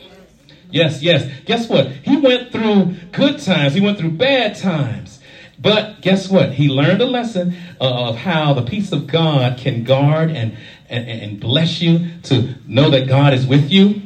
Yes, 0.70 1.03
yes. 1.03 1.31
Guess 1.44 1.68
what? 1.68 1.88
He 1.88 2.16
went 2.16 2.51
through 2.51 2.96
good 3.12 3.38
times. 3.40 3.75
He 3.75 3.81
went 3.81 3.99
through 3.99 4.12
bad 4.12 4.57
times. 4.57 5.20
But 5.59 6.01
guess 6.01 6.29
what? 6.31 6.55
He 6.55 6.68
learned 6.68 7.03
a 7.03 7.07
lesson 7.07 7.55
of 7.79 8.16
how 8.16 8.55
the 8.55 8.62
peace 8.62 8.92
of 8.92 9.07
God 9.07 9.59
can 9.59 9.85
guard 9.85 10.31
and, 10.31 10.57
and, 10.90 11.09
and 11.09 11.40
bless 11.40 11.81
you 11.81 12.09
to 12.24 12.55
know 12.66 12.90
that 12.90 13.09
God 13.09 13.33
is 13.33 13.46
with 13.46 13.70
you. 13.70 14.03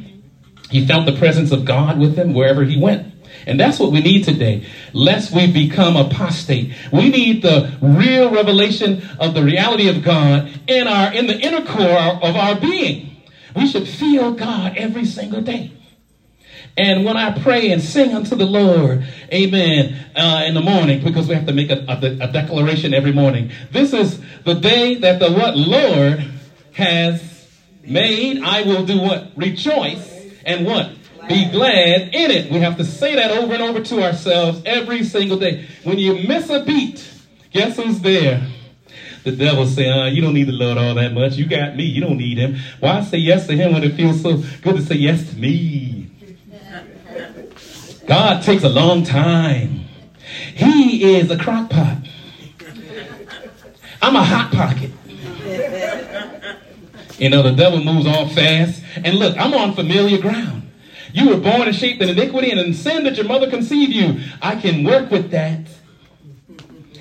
He 0.69 0.85
felt 0.85 1.05
the 1.05 1.17
presence 1.17 1.51
of 1.51 1.65
God 1.65 1.99
with 1.99 2.17
him 2.17 2.33
wherever 2.33 2.63
he 2.63 2.79
went. 2.79 3.13
And 3.47 3.59
that's 3.59 3.79
what 3.79 3.91
we 3.91 4.01
need 4.01 4.23
today, 4.23 4.65
lest 4.93 5.31
we 5.31 5.51
become 5.51 5.95
apostate. 5.95 6.73
We 6.91 7.09
need 7.09 7.41
the 7.41 7.77
real 7.81 8.31
revelation 8.31 9.03
of 9.19 9.33
the 9.33 9.43
reality 9.43 9.87
of 9.87 10.03
God 10.03 10.51
in 10.67 10.87
our 10.87 11.13
in 11.13 11.27
the 11.27 11.37
inner 11.37 11.63
core 11.65 11.85
of 11.87 12.35
our 12.35 12.55
being. 12.55 13.17
We 13.55 13.67
should 13.67 13.87
feel 13.87 14.31
God 14.31 14.77
every 14.77 15.05
single 15.05 15.41
day. 15.41 15.71
And 16.77 17.05
when 17.05 17.15
I 17.15 17.37
pray 17.39 17.71
and 17.71 17.81
sing 17.81 18.13
unto 18.13 18.35
the 18.35 18.45
Lord, 18.45 19.05
amen, 19.31 19.95
uh, 20.15 20.43
in 20.45 20.55
the 20.55 20.61
morning, 20.61 21.03
because 21.03 21.27
we 21.27 21.35
have 21.35 21.45
to 21.45 21.53
make 21.53 21.69
a, 21.69 21.85
a, 21.87 22.27
a 22.27 22.31
declaration 22.31 22.93
every 22.93 23.13
morning. 23.13 23.51
This 23.71 23.93
is 23.93 24.19
the 24.43 24.55
day 24.55 24.95
that 24.95 25.19
the 25.19 25.31
what 25.31 25.55
Lord 25.55 26.25
has 26.75 27.49
made. 27.83 28.41
I 28.43 28.61
will 28.61 28.85
do 28.85 28.99
what? 28.99 29.31
Rejoice 29.35 30.27
and 30.45 30.65
what? 30.65 30.91
Be 31.27 31.49
glad 31.49 32.13
in 32.13 32.31
it. 32.31 32.51
We 32.51 32.59
have 32.59 32.77
to 32.77 32.85
say 32.85 33.15
that 33.15 33.31
over 33.31 33.53
and 33.53 33.63
over 33.63 33.81
to 33.81 34.03
ourselves 34.03 34.61
every 34.65 35.03
single 35.03 35.39
day. 35.39 35.67
When 35.83 35.97
you 35.97 36.27
miss 36.27 36.49
a 36.49 36.63
beat, 36.63 37.03
guess 37.51 37.77
who's 37.77 37.99
there? 38.01 38.47
The 39.23 39.31
devil 39.31 39.65
say, 39.65 39.89
uh, 39.89 40.05
you 40.05 40.21
don't 40.21 40.35
need 40.35 40.47
the 40.47 40.51
Lord 40.51 40.77
all 40.77 40.93
that 40.93 41.13
much. 41.13 41.35
You 41.35 41.47
got 41.47 41.75
me. 41.75 41.83
You 41.85 42.01
don't 42.01 42.17
need 42.17 42.37
him. 42.37 42.57
Why 42.79 43.01
say 43.03 43.17
yes 43.17 43.47
to 43.47 43.55
him 43.55 43.73
when 43.73 43.83
it 43.83 43.95
feels 43.95 44.21
so 44.21 44.37
good 44.61 44.75
to 44.75 44.81
say 44.83 44.95
yes 44.95 45.27
to 45.31 45.35
me? 45.35 46.11
God 48.05 48.43
takes 48.43 48.63
a 48.63 48.69
long 48.69 49.03
time. 49.03 49.85
He 50.53 51.15
is 51.15 51.31
a 51.31 51.37
crock 51.37 51.71
pot. 51.71 51.97
I'm 53.99 54.15
a 54.15 54.23
hot 54.23 54.51
pocket. 54.51 54.91
You 57.17 57.29
know, 57.29 57.41
the 57.43 57.51
devil 57.51 57.83
moves 57.83 58.05
all 58.05 58.27
fast. 58.27 58.81
And 58.97 59.17
look, 59.17 59.37
I'm 59.37 59.53
on 59.53 59.73
familiar 59.73 60.21
ground. 60.21 60.71
You 61.13 61.29
were 61.29 61.37
born 61.37 61.61
and 61.61 61.75
shaped 61.75 62.01
in 62.01 62.09
iniquity 62.09 62.51
and 62.51 62.59
in 62.59 62.73
sin 62.73 63.05
that 63.05 63.15
your 63.15 63.25
mother 63.25 63.49
conceived 63.49 63.93
you. 63.93 64.21
I 64.41 64.55
can 64.55 64.83
work 64.83 65.09
with 65.11 65.31
that. 65.31 65.61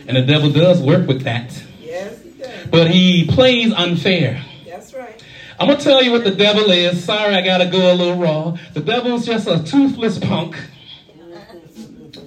And 0.07 0.16
the 0.16 0.22
devil 0.22 0.50
does 0.50 0.81
work 0.81 1.09
with 1.09 1.22
that. 1.22 1.61
Yes, 1.81 2.22
he 2.22 2.31
does. 2.31 2.66
But 2.68 2.90
he 2.90 3.27
plays 3.27 3.72
unfair. 3.72 4.44
That's 4.66 4.94
right. 4.94 5.20
I'm 5.59 5.66
going 5.66 5.79
to 5.79 5.85
tell 5.85 6.03
you 6.03 6.12
what 6.12 6.24
the 6.24 6.35
devil 6.35 6.70
is. 6.70 7.03
Sorry, 7.05 7.35
I 7.35 7.42
got 7.42 7.59
to 7.59 7.66
go 7.66 7.92
a 7.92 7.94
little 7.94 8.16
raw. 8.16 8.57
The 8.72 8.81
devil's 8.81 9.27
just 9.27 9.48
a 9.48 9.62
toothless 9.62 10.18
punk. 10.18 10.57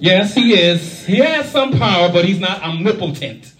Yes, 0.00 0.34
he 0.34 0.54
is. 0.54 1.04
He 1.06 1.16
has 1.16 1.50
some 1.50 1.72
power, 1.72 2.10
but 2.12 2.24
he's 2.24 2.38
not 2.38 2.62
omnipotent. 2.62 3.52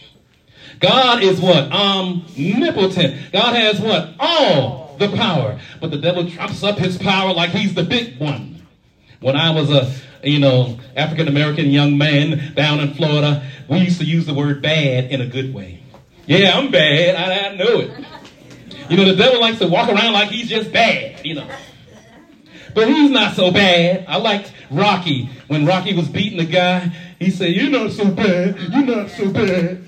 God 0.81 1.23
is 1.23 1.41
what? 1.41 1.71
Omnipotent. 1.73 3.33
God 3.33 3.55
has 3.55 3.81
what? 3.81 4.15
All 4.19 4.97
the 4.99 5.09
power. 5.09 5.59
But 5.81 5.91
the 5.91 5.99
devil 5.99 6.25
drops 6.25 6.63
up 6.63 6.79
his 6.79 6.99
power 6.99 7.33
like 7.33 7.51
he's 7.51 7.75
the 7.75 7.83
big 7.83 8.19
one. 8.19 8.67
When 9.21 9.37
I 9.37 9.51
was 9.51 9.71
a, 9.71 9.93
you 10.23 10.39
know, 10.39 10.79
African 10.97 11.29
American 11.29 11.67
young 11.67 11.99
man 11.99 12.55
down 12.55 12.81
in 12.81 12.95
Florida, 12.95 13.49
we 13.69 13.79
used 13.79 14.01
to 14.01 14.07
use 14.07 14.27
the 14.27 14.35
word 14.35 14.63
bad 14.63 15.11
in 15.11 15.21
a 15.21 15.27
good 15.27 15.53
way. 15.53 15.83
Yeah, 16.27 16.57
I'm 16.57 16.71
bad. 16.71 17.17
I, 17.17 17.49
I 17.49 17.57
know 17.57 17.81
it. 17.81 18.05
You 18.89 18.97
know, 18.97 19.05
the 19.05 19.17
devil 19.17 19.41
likes 19.41 19.59
to 19.59 19.67
walk 19.69 19.89
around 19.89 20.13
like 20.13 20.31
he's 20.31 20.49
just 20.49 20.73
bad, 20.73 21.25
you 21.25 21.35
know. 21.35 21.49
But 22.75 22.89
he's 22.89 23.11
not 23.11 23.35
so 23.35 23.51
bad. 23.51 24.05
I 24.07 24.19
liked 24.19 24.53
Rocky. 24.71 25.31
When 25.49 25.67
Rocky 25.67 25.95
was 25.95 26.09
beating 26.09 26.39
the 26.39 26.45
guy, 26.45 26.93
he 27.19 27.31
said, 27.31 27.53
You're 27.53 27.71
not 27.71 27.93
so 27.93 28.11
bad. 28.11 28.59
You're 28.59 28.85
not 28.85 29.11
so 29.11 29.31
bad. 29.31 29.85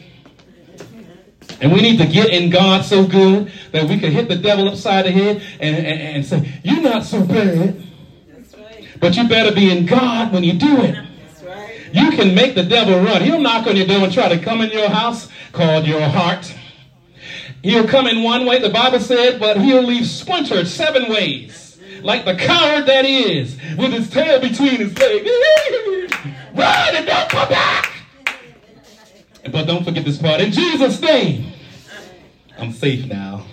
And 1.61 1.73
we 1.73 1.83
need 1.83 1.99
to 1.99 2.07
get 2.07 2.31
in 2.31 2.51
God 2.51 2.85
so 2.85 3.07
good 3.07 3.53
that 3.73 3.89
we 3.89 3.99
can 3.99 4.13
hit 4.13 4.29
the 4.29 4.37
devil 4.37 4.69
upside 4.69 5.05
the 5.05 5.11
head 5.11 5.43
and, 5.61 5.77
and, 5.77 6.01
and 6.01 6.25
say, 6.25 6.61
You're 6.65 6.81
not 6.81 7.05
so 7.05 7.23
bad. 7.23 7.83
That's 8.33 8.57
right. 8.57 8.89
But 8.99 9.17
you 9.17 9.29
better 9.29 9.55
be 9.55 9.71
in 9.71 9.87
God 9.87 10.33
when 10.33 10.43
you 10.43 10.55
do 10.55 10.81
it. 10.83 10.97
Right. 11.45 11.91
You 11.93 12.11
can 12.13 12.35
make 12.35 12.55
the 12.55 12.63
devil 12.63 12.99
run. 13.01 13.23
He'll 13.23 13.41
knock 13.41 13.67
on 13.67 13.77
your 13.77 13.87
door 13.87 13.99
and 13.99 14.13
try 14.13 14.29
to 14.29 14.39
come 14.39 14.63
in 14.63 14.71
your 14.71 14.89
house 14.89 15.29
called 15.53 15.87
your 15.87 16.01
heart. 16.01 16.55
He'll 17.63 17.87
come 17.87 18.07
in 18.07 18.23
one 18.23 18.47
way, 18.47 18.59
the 18.59 18.71
Bible 18.71 19.01
said, 19.01 19.39
but 19.39 19.61
he'll 19.61 19.83
leave 19.83 20.07
splintered 20.07 20.67
seven 20.67 21.11
ways. 21.11 21.79
Like 22.03 22.25
the 22.25 22.35
coward 22.35 22.87
that 22.87 23.05
he 23.05 23.39
is, 23.39 23.57
with 23.77 23.93
his 23.93 24.09
tail 24.09 24.41
between 24.41 24.77
his 24.77 24.99
legs. 24.99 25.29
Run 26.55 26.97
and 26.97 27.07
don't 27.07 27.29
come 27.29 27.49
back. 27.49 28.00
But 29.45 29.67
don't 29.67 29.85
forget 29.85 30.05
this 30.05 30.19
part. 30.19 30.41
In 30.41 30.53
Jesus' 30.53 31.01
name, 31.01 31.53
I'm 32.59 32.73
safe 32.73 33.07
now. 33.07 33.47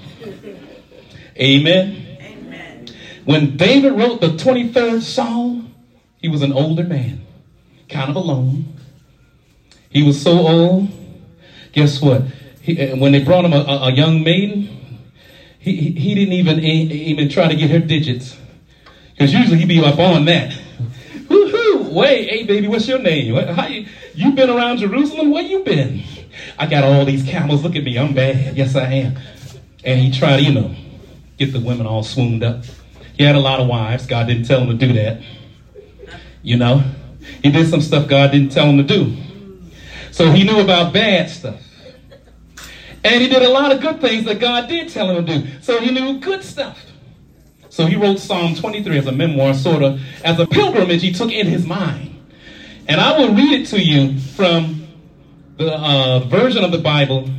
Amen. 1.39 2.17
Amen. 2.19 2.87
When 3.25 3.57
David 3.57 3.93
wrote 3.93 4.21
the 4.21 4.29
23rd 4.29 5.01
Psalm, 5.01 5.73
he 6.17 6.27
was 6.27 6.41
an 6.41 6.51
older 6.51 6.83
man, 6.83 7.25
kind 7.89 8.09
of 8.09 8.15
alone. 8.15 8.73
He 9.89 10.03
was 10.03 10.21
so 10.21 10.47
old. 10.47 10.89
Guess 11.71 12.01
what? 12.01 12.23
He, 12.61 12.81
uh, 12.81 12.97
when 12.97 13.11
they 13.11 13.23
brought 13.23 13.45
him 13.45 13.53
a, 13.53 13.59
a, 13.59 13.87
a 13.87 13.91
young 13.91 14.23
maiden, 14.23 14.99
he, 15.59 15.75
he, 15.75 15.91
he 15.91 16.15
didn't 16.15 16.33
even 16.33 16.59
even 16.59 17.29
try 17.29 17.47
to 17.47 17.55
get 17.55 17.69
her 17.69 17.79
digits. 17.79 18.37
Because 19.11 19.33
usually 19.33 19.57
he'd 19.59 19.67
be 19.67 19.79
up 19.83 19.99
on 19.99 20.25
that. 20.25 20.51
Woohoo! 21.27 21.91
Wait, 21.91 22.29
hey 22.29 22.43
baby, 22.43 22.67
what's 22.67 22.87
your 22.87 22.99
name? 22.99 23.35
How 23.35 23.67
you, 23.67 23.85
you 24.17 24.31
been 24.31 24.49
around 24.49 24.77
Jerusalem? 24.79 25.29
Where 25.29 25.43
you 25.43 25.63
been? 25.63 26.01
I 26.57 26.65
got 26.65 26.83
all 26.83 27.05
these 27.05 27.23
camels. 27.23 27.63
Look 27.63 27.75
at 27.75 27.83
me. 27.83 27.99
I'm 27.99 28.15
bad. 28.15 28.57
Yes, 28.57 28.75
I 28.75 28.85
am. 28.85 29.17
And 29.83 29.99
he 29.99 30.11
tried, 30.11 30.37
you 30.37 30.53
know, 30.53 30.73
get 31.37 31.53
the 31.53 31.59
women 31.59 31.85
all 31.85 32.01
swooned 32.01 32.43
up. 32.43 32.63
He 33.13 33.23
had 33.23 33.35
a 33.35 33.39
lot 33.39 33.59
of 33.59 33.67
wives. 33.67 34.07
God 34.07 34.25
didn't 34.25 34.45
tell 34.45 34.61
him 34.61 34.75
to 34.75 34.87
do 34.87 34.91
that. 34.93 35.21
You 36.41 36.57
know, 36.57 36.83
he 37.43 37.51
did 37.51 37.69
some 37.69 37.79
stuff 37.79 38.07
God 38.07 38.31
didn't 38.31 38.51
tell 38.51 38.65
him 38.65 38.77
to 38.77 38.83
do. 38.83 39.15
So 40.11 40.31
he 40.31 40.43
knew 40.43 40.61
about 40.61 40.93
bad 40.93 41.29
stuff. 41.29 41.61
And 43.03 43.21
he 43.21 43.27
did 43.27 43.43
a 43.43 43.49
lot 43.49 43.71
of 43.71 43.81
good 43.81 44.01
things 44.01 44.25
that 44.25 44.39
God 44.39 44.67
did 44.67 44.89
tell 44.89 45.11
him 45.11 45.23
to 45.23 45.39
do. 45.39 45.47
So 45.61 45.79
he 45.79 45.91
knew 45.91 46.19
good 46.19 46.43
stuff. 46.43 46.83
So 47.69 47.85
he 47.85 47.95
wrote 47.95 48.17
Psalm 48.17 48.55
23 48.55 48.97
as 48.97 49.05
a 49.05 49.11
memoir, 49.11 49.53
sort 49.53 49.83
of, 49.83 50.01
as 50.23 50.39
a 50.39 50.47
pilgrimage 50.47 51.03
he 51.03 51.11
took 51.11 51.31
in 51.31 51.45
his 51.45 51.67
mind. 51.67 52.06
And 52.87 53.01
I 53.01 53.17
will 53.17 53.33
read 53.33 53.51
it 53.51 53.67
to 53.67 53.83
you 53.83 54.17
from 54.17 54.87
the 55.57 55.75
uh, 55.75 56.19
version 56.19 56.63
of 56.63 56.71
the 56.71 56.77
Bible 56.77 57.29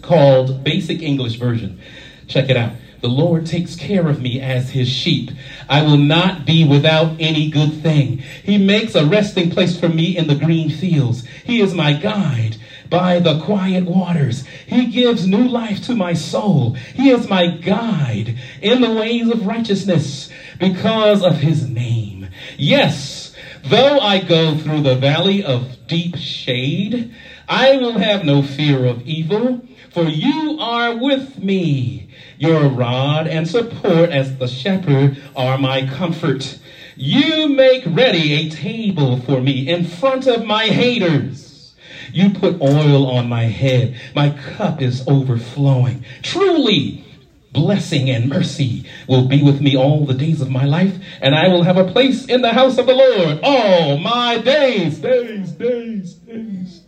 called 0.00 0.64
Basic 0.64 1.02
English 1.02 1.36
Version. 1.36 1.78
Check 2.26 2.48
it 2.48 2.56
out. 2.56 2.72
The 3.02 3.08
Lord 3.08 3.46
takes 3.46 3.76
care 3.76 4.08
of 4.08 4.22
me 4.22 4.40
as 4.40 4.70
his 4.70 4.88
sheep. 4.88 5.30
I 5.68 5.82
will 5.82 5.98
not 5.98 6.46
be 6.46 6.64
without 6.64 7.16
any 7.18 7.50
good 7.50 7.82
thing. 7.82 8.18
He 8.18 8.56
makes 8.58 8.94
a 8.94 9.04
resting 9.04 9.50
place 9.50 9.78
for 9.78 9.88
me 9.88 10.16
in 10.16 10.26
the 10.26 10.36
green 10.36 10.70
fields. 10.70 11.26
He 11.44 11.60
is 11.60 11.74
my 11.74 11.92
guide 11.92 12.56
by 12.88 13.18
the 13.18 13.40
quiet 13.40 13.84
waters. 13.84 14.46
He 14.66 14.86
gives 14.86 15.26
new 15.26 15.48
life 15.48 15.82
to 15.86 15.94
my 15.94 16.14
soul. 16.14 16.74
He 16.94 17.10
is 17.10 17.28
my 17.28 17.48
guide 17.48 18.38
in 18.62 18.80
the 18.80 18.92
ways 18.92 19.28
of 19.28 19.46
righteousness 19.46 20.30
because 20.58 21.22
of 21.22 21.38
his 21.38 21.68
name. 21.68 22.28
Yes, 22.56 23.21
though 23.64 23.98
I 23.98 24.18
go 24.18 24.56
through 24.56 24.82
the 24.82 24.96
valley 24.96 25.42
of 25.42 25.86
deep 25.86 26.16
shade, 26.16 27.14
I 27.48 27.76
will 27.76 27.98
have 27.98 28.24
no 28.24 28.42
fear 28.42 28.84
of 28.86 29.02
evil, 29.02 29.66
for 29.90 30.04
you 30.04 30.56
are 30.58 30.96
with 30.96 31.38
me. 31.38 32.08
Your 32.38 32.68
rod 32.68 33.26
and 33.26 33.46
support 33.46 34.10
as 34.10 34.38
the 34.38 34.48
shepherd 34.48 35.20
are 35.36 35.58
my 35.58 35.86
comfort. 35.86 36.58
You 36.96 37.48
make 37.48 37.84
ready 37.86 38.32
a 38.32 38.50
table 38.50 39.20
for 39.20 39.40
me 39.40 39.68
in 39.68 39.84
front 39.84 40.26
of 40.26 40.44
my 40.44 40.66
haters. 40.66 41.74
You 42.12 42.30
put 42.30 42.60
oil 42.60 43.06
on 43.06 43.28
my 43.28 43.44
head. 43.44 43.96
My 44.14 44.30
cup 44.30 44.82
is 44.82 45.06
overflowing. 45.06 46.04
Truly, 46.22 47.04
blessing 47.52 48.08
and 48.08 48.28
mercy 48.28 48.84
will 49.06 49.26
be 49.28 49.42
with 49.42 49.60
me 49.60 49.76
all 49.76 50.06
the 50.06 50.14
days 50.14 50.40
of 50.40 50.50
my 50.50 50.64
life, 50.64 50.94
and 51.20 51.34
I 51.34 51.48
will 51.48 51.62
have 51.62 51.76
a 51.76 51.90
place 51.92 52.24
in 52.26 52.42
the 52.42 52.52
house 52.52 52.78
of 52.78 52.86
the 52.86 52.94
Lord 52.94 53.40
all 53.42 53.98
my 53.98 54.38
days. 54.38 54.98
Days, 54.98 55.52
days, 55.52 56.14
days. 56.14 56.82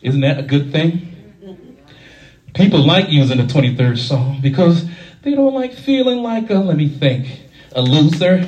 Isn't 0.00 0.20
that 0.22 0.38
a 0.38 0.42
good 0.42 0.72
thing? 0.72 1.08
People 2.54 2.84
like 2.84 3.08
using 3.08 3.38
the 3.38 3.44
23rd 3.44 3.98
Psalm 3.98 4.40
because 4.42 4.84
they 5.22 5.34
don't 5.34 5.54
like 5.54 5.72
feeling 5.72 6.18
like 6.18 6.50
a, 6.50 6.56
let 6.56 6.76
me 6.76 6.88
think, 6.88 7.26
a 7.72 7.80
loser. 7.80 8.46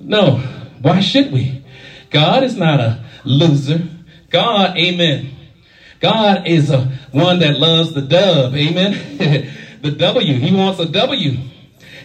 No, 0.00 0.36
why 0.80 1.00
should 1.00 1.32
we? 1.32 1.64
God 2.10 2.44
is 2.44 2.56
not 2.56 2.80
a 2.80 3.04
loser. 3.24 3.88
God, 4.30 4.76
amen. 4.76 5.30
God 6.00 6.46
is 6.46 6.70
a 6.70 6.84
one 7.12 7.40
that 7.40 7.58
loves 7.58 7.92
the 7.92 8.02
dove, 8.02 8.54
amen. 8.54 9.50
the 9.84 9.92
W, 9.92 10.34
he 10.34 10.54
wants 10.56 10.80
a 10.80 10.86
W. 10.86 11.36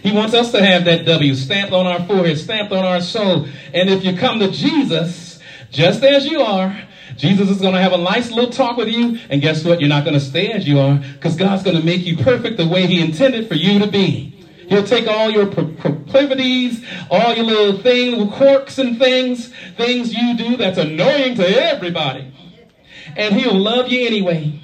He 0.02 0.12
wants 0.12 0.34
us 0.34 0.52
to 0.52 0.64
have 0.64 0.84
that 0.84 1.06
W 1.06 1.34
stamped 1.34 1.72
on 1.72 1.86
our 1.86 2.06
forehead, 2.06 2.38
stamped 2.38 2.72
on 2.72 2.84
our 2.84 3.00
soul. 3.00 3.46
And 3.72 3.88
if 3.90 4.04
you 4.04 4.16
come 4.16 4.38
to 4.40 4.50
Jesus, 4.50 5.40
just 5.70 6.04
as 6.04 6.26
you 6.26 6.40
are, 6.40 6.78
Jesus 7.16 7.48
is 7.48 7.60
going 7.60 7.74
to 7.74 7.80
have 7.80 7.92
a 7.92 7.98
nice 7.98 8.30
little 8.30 8.50
talk 8.50 8.76
with 8.76 8.88
you. 8.88 9.18
And 9.30 9.40
guess 9.42 9.64
what? 9.64 9.80
You're 9.80 9.88
not 9.88 10.04
going 10.04 10.14
to 10.14 10.20
stay 10.20 10.52
as 10.52 10.68
you 10.68 10.78
are 10.78 10.96
because 11.14 11.36
God's 11.36 11.62
going 11.62 11.76
to 11.76 11.84
make 11.84 12.04
you 12.04 12.16
perfect 12.18 12.58
the 12.58 12.68
way 12.68 12.86
he 12.86 13.00
intended 13.00 13.48
for 13.48 13.54
you 13.54 13.78
to 13.78 13.86
be. 13.86 14.36
He'll 14.68 14.84
take 14.84 15.08
all 15.08 15.30
your 15.30 15.46
pro- 15.46 15.72
proclivities, 15.72 16.84
all 17.10 17.34
your 17.34 17.44
little 17.44 17.82
things, 17.82 18.32
quirks 18.34 18.78
and 18.78 18.98
things, 18.98 19.52
things 19.76 20.14
you 20.14 20.36
do 20.36 20.56
that's 20.56 20.78
annoying 20.78 21.34
to 21.36 21.46
everybody. 21.46 22.32
And 23.16 23.34
he'll 23.34 23.58
love 23.58 23.88
you 23.88 24.06
anyway. 24.06 24.60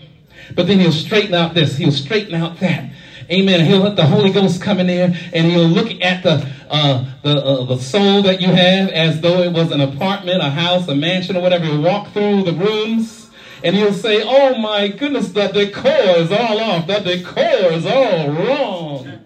But 0.54 0.66
then 0.66 0.78
he'll 0.78 0.92
straighten 0.92 1.34
out 1.34 1.54
this, 1.54 1.76
he'll 1.76 1.90
straighten 1.90 2.34
out 2.34 2.60
that. 2.60 2.90
Amen. 3.30 3.64
He'll 3.64 3.80
let 3.80 3.96
the 3.96 4.06
Holy 4.06 4.30
Ghost 4.30 4.62
come 4.62 4.78
in 4.78 4.86
there 4.86 5.12
and 5.32 5.46
he'll 5.46 5.66
look 5.66 6.00
at 6.00 6.22
the 6.22 6.48
uh, 6.70 7.04
the 7.22 7.44
uh, 7.44 7.64
the 7.64 7.78
soul 7.78 8.22
that 8.22 8.40
you 8.40 8.48
have 8.48 8.88
as 8.90 9.20
though 9.20 9.42
it 9.42 9.52
was 9.52 9.72
an 9.72 9.80
apartment, 9.80 10.42
a 10.42 10.50
house, 10.50 10.86
a 10.88 10.94
mansion, 10.94 11.36
or 11.36 11.42
whatever. 11.42 11.64
He'll 11.64 11.82
walk 11.82 12.12
through 12.12 12.44
the 12.44 12.52
rooms 12.52 13.28
and 13.64 13.74
he'll 13.74 13.92
say, 13.92 14.22
"Oh 14.24 14.56
my 14.58 14.88
goodness, 14.88 15.32
the 15.32 15.48
decor 15.48 15.90
is 16.18 16.30
all 16.30 16.60
off. 16.60 16.86
The 16.86 17.00
decor 17.00 17.72
is 17.72 17.84
all 17.84 18.30
wrong." 18.30 19.20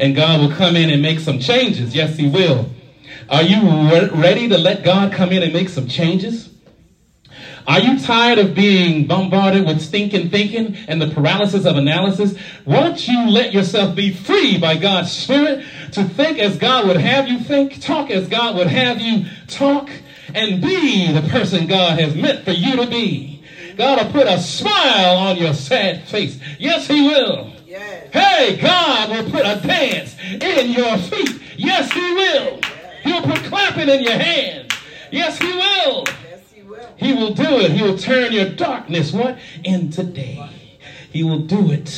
And 0.00 0.14
God 0.14 0.40
will 0.40 0.54
come 0.54 0.76
in 0.76 0.90
and 0.90 1.02
make 1.02 1.18
some 1.18 1.38
changes. 1.38 1.94
Yes, 1.94 2.16
He 2.16 2.28
will. 2.28 2.70
Are 3.28 3.42
you 3.42 3.60
re- 3.90 4.08
ready 4.12 4.48
to 4.48 4.56
let 4.56 4.84
God 4.84 5.12
come 5.12 5.32
in 5.32 5.42
and 5.42 5.52
make 5.52 5.68
some 5.68 5.86
changes? 5.86 6.48
Are 7.68 7.80
you 7.80 7.98
tired 8.00 8.38
of 8.38 8.54
being 8.54 9.06
bombarded 9.06 9.66
with 9.66 9.82
stinking 9.82 10.30
thinking 10.30 10.74
and 10.88 11.02
the 11.02 11.08
paralysis 11.08 11.66
of 11.66 11.76
analysis? 11.76 12.34
Won't 12.64 13.06
you 13.06 13.28
let 13.28 13.52
yourself 13.52 13.94
be 13.94 14.10
free 14.10 14.56
by 14.56 14.78
God's 14.78 15.12
Spirit 15.12 15.66
to 15.92 16.04
think 16.04 16.38
as 16.38 16.56
God 16.56 16.86
would 16.86 16.96
have 16.96 17.28
you 17.28 17.38
think, 17.38 17.82
talk 17.82 18.10
as 18.10 18.26
God 18.26 18.56
would 18.56 18.68
have 18.68 19.02
you 19.02 19.26
talk, 19.48 19.90
and 20.34 20.62
be 20.62 21.12
the 21.12 21.20
person 21.28 21.66
God 21.66 22.00
has 22.00 22.14
meant 22.14 22.42
for 22.46 22.52
you 22.52 22.76
to 22.76 22.86
be? 22.86 23.44
God 23.76 24.02
will 24.02 24.12
put 24.12 24.26
a 24.26 24.40
smile 24.40 25.18
on 25.18 25.36
your 25.36 25.52
sad 25.52 26.08
face. 26.08 26.40
Yes, 26.58 26.88
He 26.88 27.02
will. 27.02 27.52
Yes. 27.66 28.10
Hey, 28.14 28.56
God 28.56 29.10
will 29.10 29.30
put 29.30 29.44
a 29.44 29.60
dance 29.60 30.16
in 30.22 30.70
your 30.70 30.96
feet. 30.96 31.38
Yes, 31.58 31.92
He 31.92 32.00
will. 32.00 32.60
He'll 33.02 33.22
put 33.22 33.44
clapping 33.44 33.90
in 33.90 34.02
your 34.02 34.18
hands. 34.18 34.72
Yes, 35.12 35.38
He 35.38 35.52
will. 35.52 36.06
Yes, 36.78 36.88
he 36.96 37.12
will. 37.12 37.18
He 37.18 37.24
will 37.24 37.34
do 37.34 37.60
it. 37.60 37.70
He 37.72 37.82
will 37.82 37.98
turn 37.98 38.32
your 38.32 38.48
darkness 38.50 39.12
what 39.12 39.38
into 39.64 40.02
day. 40.02 40.48
He 41.10 41.22
will 41.22 41.42
do 41.42 41.70
it. 41.72 41.88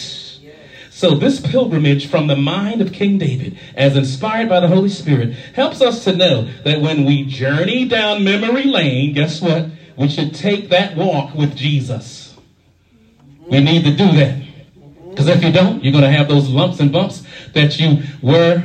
So 1.00 1.14
this 1.14 1.40
pilgrimage 1.40 2.08
from 2.08 2.26
the 2.26 2.36
mind 2.36 2.82
of 2.82 2.92
King 2.92 3.16
David, 3.16 3.56
as 3.74 3.96
inspired 3.96 4.50
by 4.50 4.60
the 4.60 4.68
Holy 4.68 4.90
Spirit, 4.90 5.34
helps 5.54 5.80
us 5.80 6.04
to 6.04 6.14
know 6.14 6.42
that 6.64 6.82
when 6.82 7.06
we 7.06 7.24
journey 7.24 7.88
down 7.88 8.22
memory 8.22 8.64
lane, 8.64 9.14
guess 9.14 9.40
what? 9.40 9.70
We 9.96 10.08
should 10.08 10.34
take 10.34 10.68
that 10.68 10.96
walk 10.96 11.34
with 11.34 11.56
Jesus. 11.56 12.36
We 13.46 13.60
need 13.60 13.84
to 13.84 13.96
do 13.96 14.12
that. 14.12 14.42
Because 15.08 15.26
if 15.28 15.42
you 15.42 15.50
don't, 15.50 15.82
you're 15.82 15.92
going 15.92 16.04
to 16.04 16.10
have 16.10 16.28
those 16.28 16.50
lumps 16.50 16.80
and 16.80 16.92
bumps 16.92 17.24
that 17.54 17.80
you 17.80 18.02
were 18.20 18.62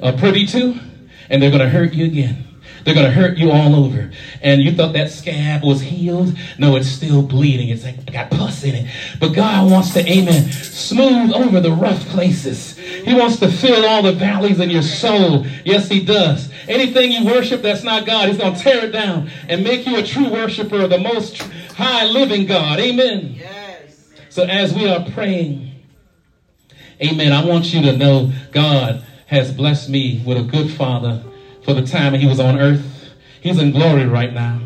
uh, 0.00 0.12
privy 0.16 0.46
to, 0.46 0.80
and 1.28 1.42
they're 1.42 1.50
going 1.50 1.62
to 1.62 1.68
hurt 1.68 1.92
you 1.92 2.06
again. 2.06 2.44
They're 2.86 2.94
going 2.94 3.06
to 3.06 3.12
hurt 3.12 3.36
you 3.36 3.50
all 3.50 3.74
over. 3.74 4.12
And 4.42 4.62
you 4.62 4.70
thought 4.70 4.92
that 4.92 5.10
scab 5.10 5.64
was 5.64 5.80
healed. 5.80 6.38
No, 6.56 6.76
it's 6.76 6.86
still 6.86 7.20
bleeding. 7.20 7.68
It's 7.68 7.82
like 7.82 8.12
got 8.12 8.30
pus 8.30 8.62
in 8.62 8.76
it. 8.76 8.90
But 9.18 9.30
God 9.30 9.68
wants 9.68 9.92
to, 9.94 10.08
amen, 10.08 10.52
smooth 10.52 11.32
over 11.32 11.58
the 11.58 11.72
rough 11.72 12.06
places. 12.06 12.78
He 12.78 13.12
wants 13.12 13.40
to 13.40 13.50
fill 13.50 13.84
all 13.84 14.04
the 14.04 14.12
valleys 14.12 14.60
in 14.60 14.70
your 14.70 14.82
soul. 14.82 15.44
Yes, 15.64 15.88
He 15.88 16.04
does. 16.04 16.48
Anything 16.68 17.10
you 17.10 17.26
worship 17.26 17.60
that's 17.60 17.82
not 17.82 18.06
God, 18.06 18.28
He's 18.28 18.38
going 18.38 18.54
to 18.54 18.60
tear 18.60 18.84
it 18.84 18.92
down 18.92 19.32
and 19.48 19.64
make 19.64 19.84
you 19.84 19.96
a 19.96 20.04
true 20.04 20.30
worshiper 20.30 20.82
of 20.82 20.90
the 20.90 20.98
most 20.98 21.38
high 21.74 22.04
living 22.04 22.46
God. 22.46 22.78
Amen. 22.78 23.34
Yes. 23.34 24.12
So 24.28 24.44
as 24.44 24.72
we 24.72 24.88
are 24.88 25.04
praying, 25.10 25.72
amen, 27.02 27.32
I 27.32 27.44
want 27.44 27.74
you 27.74 27.82
to 27.82 27.96
know 27.96 28.30
God 28.52 29.04
has 29.26 29.52
blessed 29.52 29.88
me 29.88 30.22
with 30.24 30.38
a 30.38 30.44
good 30.44 30.70
father 30.70 31.24
for 31.66 31.74
the 31.74 31.84
time 31.84 32.14
he 32.14 32.26
was 32.26 32.38
on 32.38 32.58
earth. 32.58 33.10
He's 33.42 33.58
in 33.58 33.72
glory 33.72 34.06
right 34.06 34.32
now. 34.32 34.60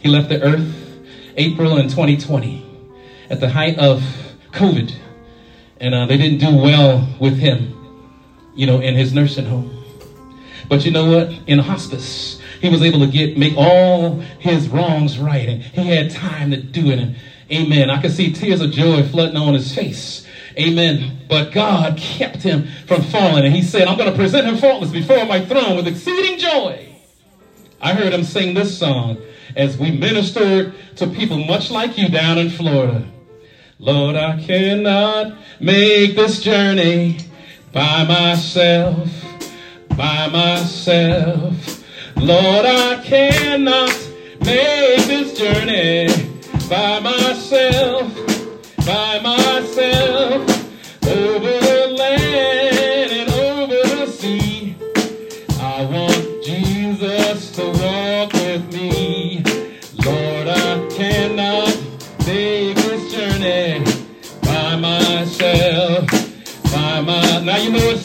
He 0.00 0.08
left 0.08 0.28
the 0.28 0.40
earth 0.42 0.82
April 1.36 1.78
in 1.78 1.88
2020 1.88 2.64
at 3.30 3.40
the 3.40 3.48
height 3.48 3.78
of 3.78 4.02
COVID. 4.52 4.94
And 5.80 5.94
uh, 5.94 6.06
they 6.06 6.18
didn't 6.18 6.38
do 6.38 6.54
well 6.54 7.08
with 7.18 7.38
him, 7.38 8.10
you 8.54 8.66
know, 8.66 8.80
in 8.80 8.94
his 8.94 9.14
nursing 9.14 9.46
home. 9.46 9.82
But 10.68 10.84
you 10.84 10.90
know 10.90 11.10
what? 11.10 11.32
In 11.46 11.58
hospice, 11.58 12.40
he 12.60 12.68
was 12.68 12.82
able 12.82 13.00
to 13.00 13.06
get 13.06 13.36
make 13.36 13.56
all 13.56 14.20
his 14.38 14.68
wrongs 14.68 15.18
right, 15.18 15.48
and 15.48 15.62
he 15.62 15.88
had 15.88 16.10
time 16.10 16.50
to 16.50 16.62
do 16.62 16.90
it. 16.90 16.98
And 16.98 17.16
amen. 17.50 17.90
I 17.90 18.00
could 18.00 18.12
see 18.12 18.32
tears 18.32 18.60
of 18.60 18.70
joy 18.70 19.02
flooding 19.08 19.36
on 19.36 19.54
his 19.54 19.74
face. 19.74 20.26
Amen. 20.58 21.18
But 21.28 21.52
God 21.52 21.96
kept 21.96 22.42
him 22.42 22.68
from 22.86 23.02
falling, 23.02 23.44
and 23.44 23.54
he 23.54 23.62
said, 23.62 23.88
I'm 23.88 23.96
going 23.96 24.10
to 24.10 24.16
present 24.16 24.46
him 24.46 24.56
faultless 24.56 24.90
before 24.90 25.24
my 25.26 25.44
throne 25.44 25.76
with 25.76 25.86
exceeding 25.86 26.38
joy. 26.38 26.88
I 27.80 27.94
heard 27.94 28.12
him 28.12 28.24
sing 28.24 28.54
this 28.54 28.76
song 28.76 29.18
as 29.56 29.76
we 29.76 29.90
ministered 29.90 30.74
to 30.96 31.06
people 31.06 31.38
much 31.38 31.70
like 31.70 31.98
you 31.98 32.08
down 32.08 32.38
in 32.38 32.50
Florida. 32.50 33.04
Lord, 33.78 34.14
I 34.14 34.40
cannot 34.40 35.36
make 35.58 36.14
this 36.14 36.40
journey 36.40 37.18
by 37.72 38.04
myself, 38.04 39.10
by 39.96 40.28
myself. 40.28 41.84
Lord, 42.16 42.66
I 42.66 43.02
cannot 43.02 44.08
make 44.40 45.06
this 45.06 45.36
journey 45.36 46.06
by 46.68 47.00
myself, 47.00 48.21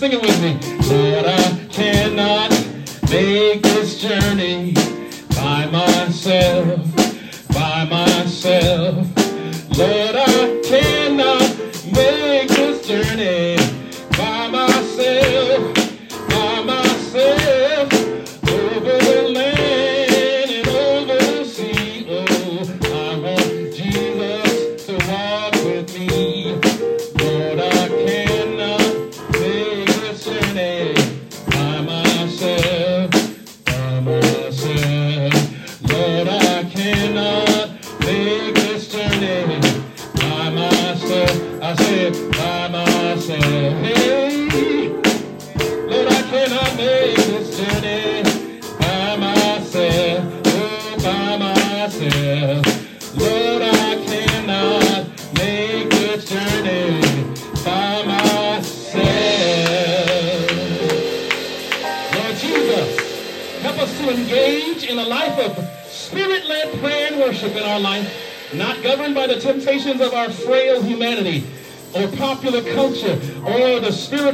sing 0.09 0.19
it 0.19 0.21
with 0.21 0.41
me. 0.41 0.53
Lord, 0.87 1.25
I 1.25 1.67
cannot 1.69 2.51
make 3.09 3.61
this 3.61 3.99
journey 3.99 4.73
by 5.35 5.65
myself. 5.67 6.79
By 7.49 7.85
myself. 7.85 9.07
Lord, 9.77 10.15
I 10.15 10.26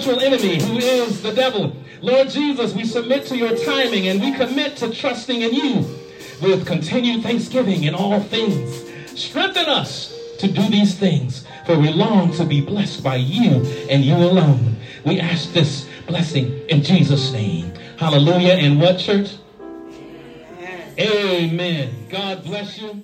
spiritual 0.03 0.25
enemy 0.25 0.61
who 0.61 0.77
is 0.79 1.21
the 1.21 1.33
devil. 1.33 1.73
Lord 2.01 2.29
Jesus, 2.29 2.73
we 2.73 2.83
submit 2.83 3.25
to 3.27 3.37
your 3.37 3.55
timing 3.55 4.09
and 4.09 4.19
we 4.19 4.33
commit 4.33 4.75
to 4.77 4.93
trusting 4.93 5.41
in 5.41 5.53
you 5.53 5.75
with 6.41 6.65
continued 6.65 7.23
thanksgiving 7.23 7.85
in 7.85 7.95
all 7.95 8.19
things. 8.19 8.83
Strengthen 9.17 9.67
us 9.67 10.13
to 10.39 10.51
do 10.51 10.61
these 10.69 10.97
things, 10.97 11.47
for 11.65 11.79
we 11.79 11.89
long 11.89 12.33
to 12.33 12.43
be 12.43 12.59
blessed 12.59 13.01
by 13.01 13.15
you 13.15 13.65
and 13.89 14.03
you 14.03 14.15
alone. 14.15 14.75
We 15.05 15.21
ask 15.21 15.53
this 15.53 15.87
blessing 16.05 16.67
in 16.67 16.83
Jesus' 16.83 17.31
name. 17.31 17.71
Hallelujah. 17.97 18.55
And 18.55 18.81
what, 18.81 18.99
church? 18.99 19.37
Amen. 20.99 22.07
God 22.09 22.43
bless 22.43 22.77
you. 22.77 23.03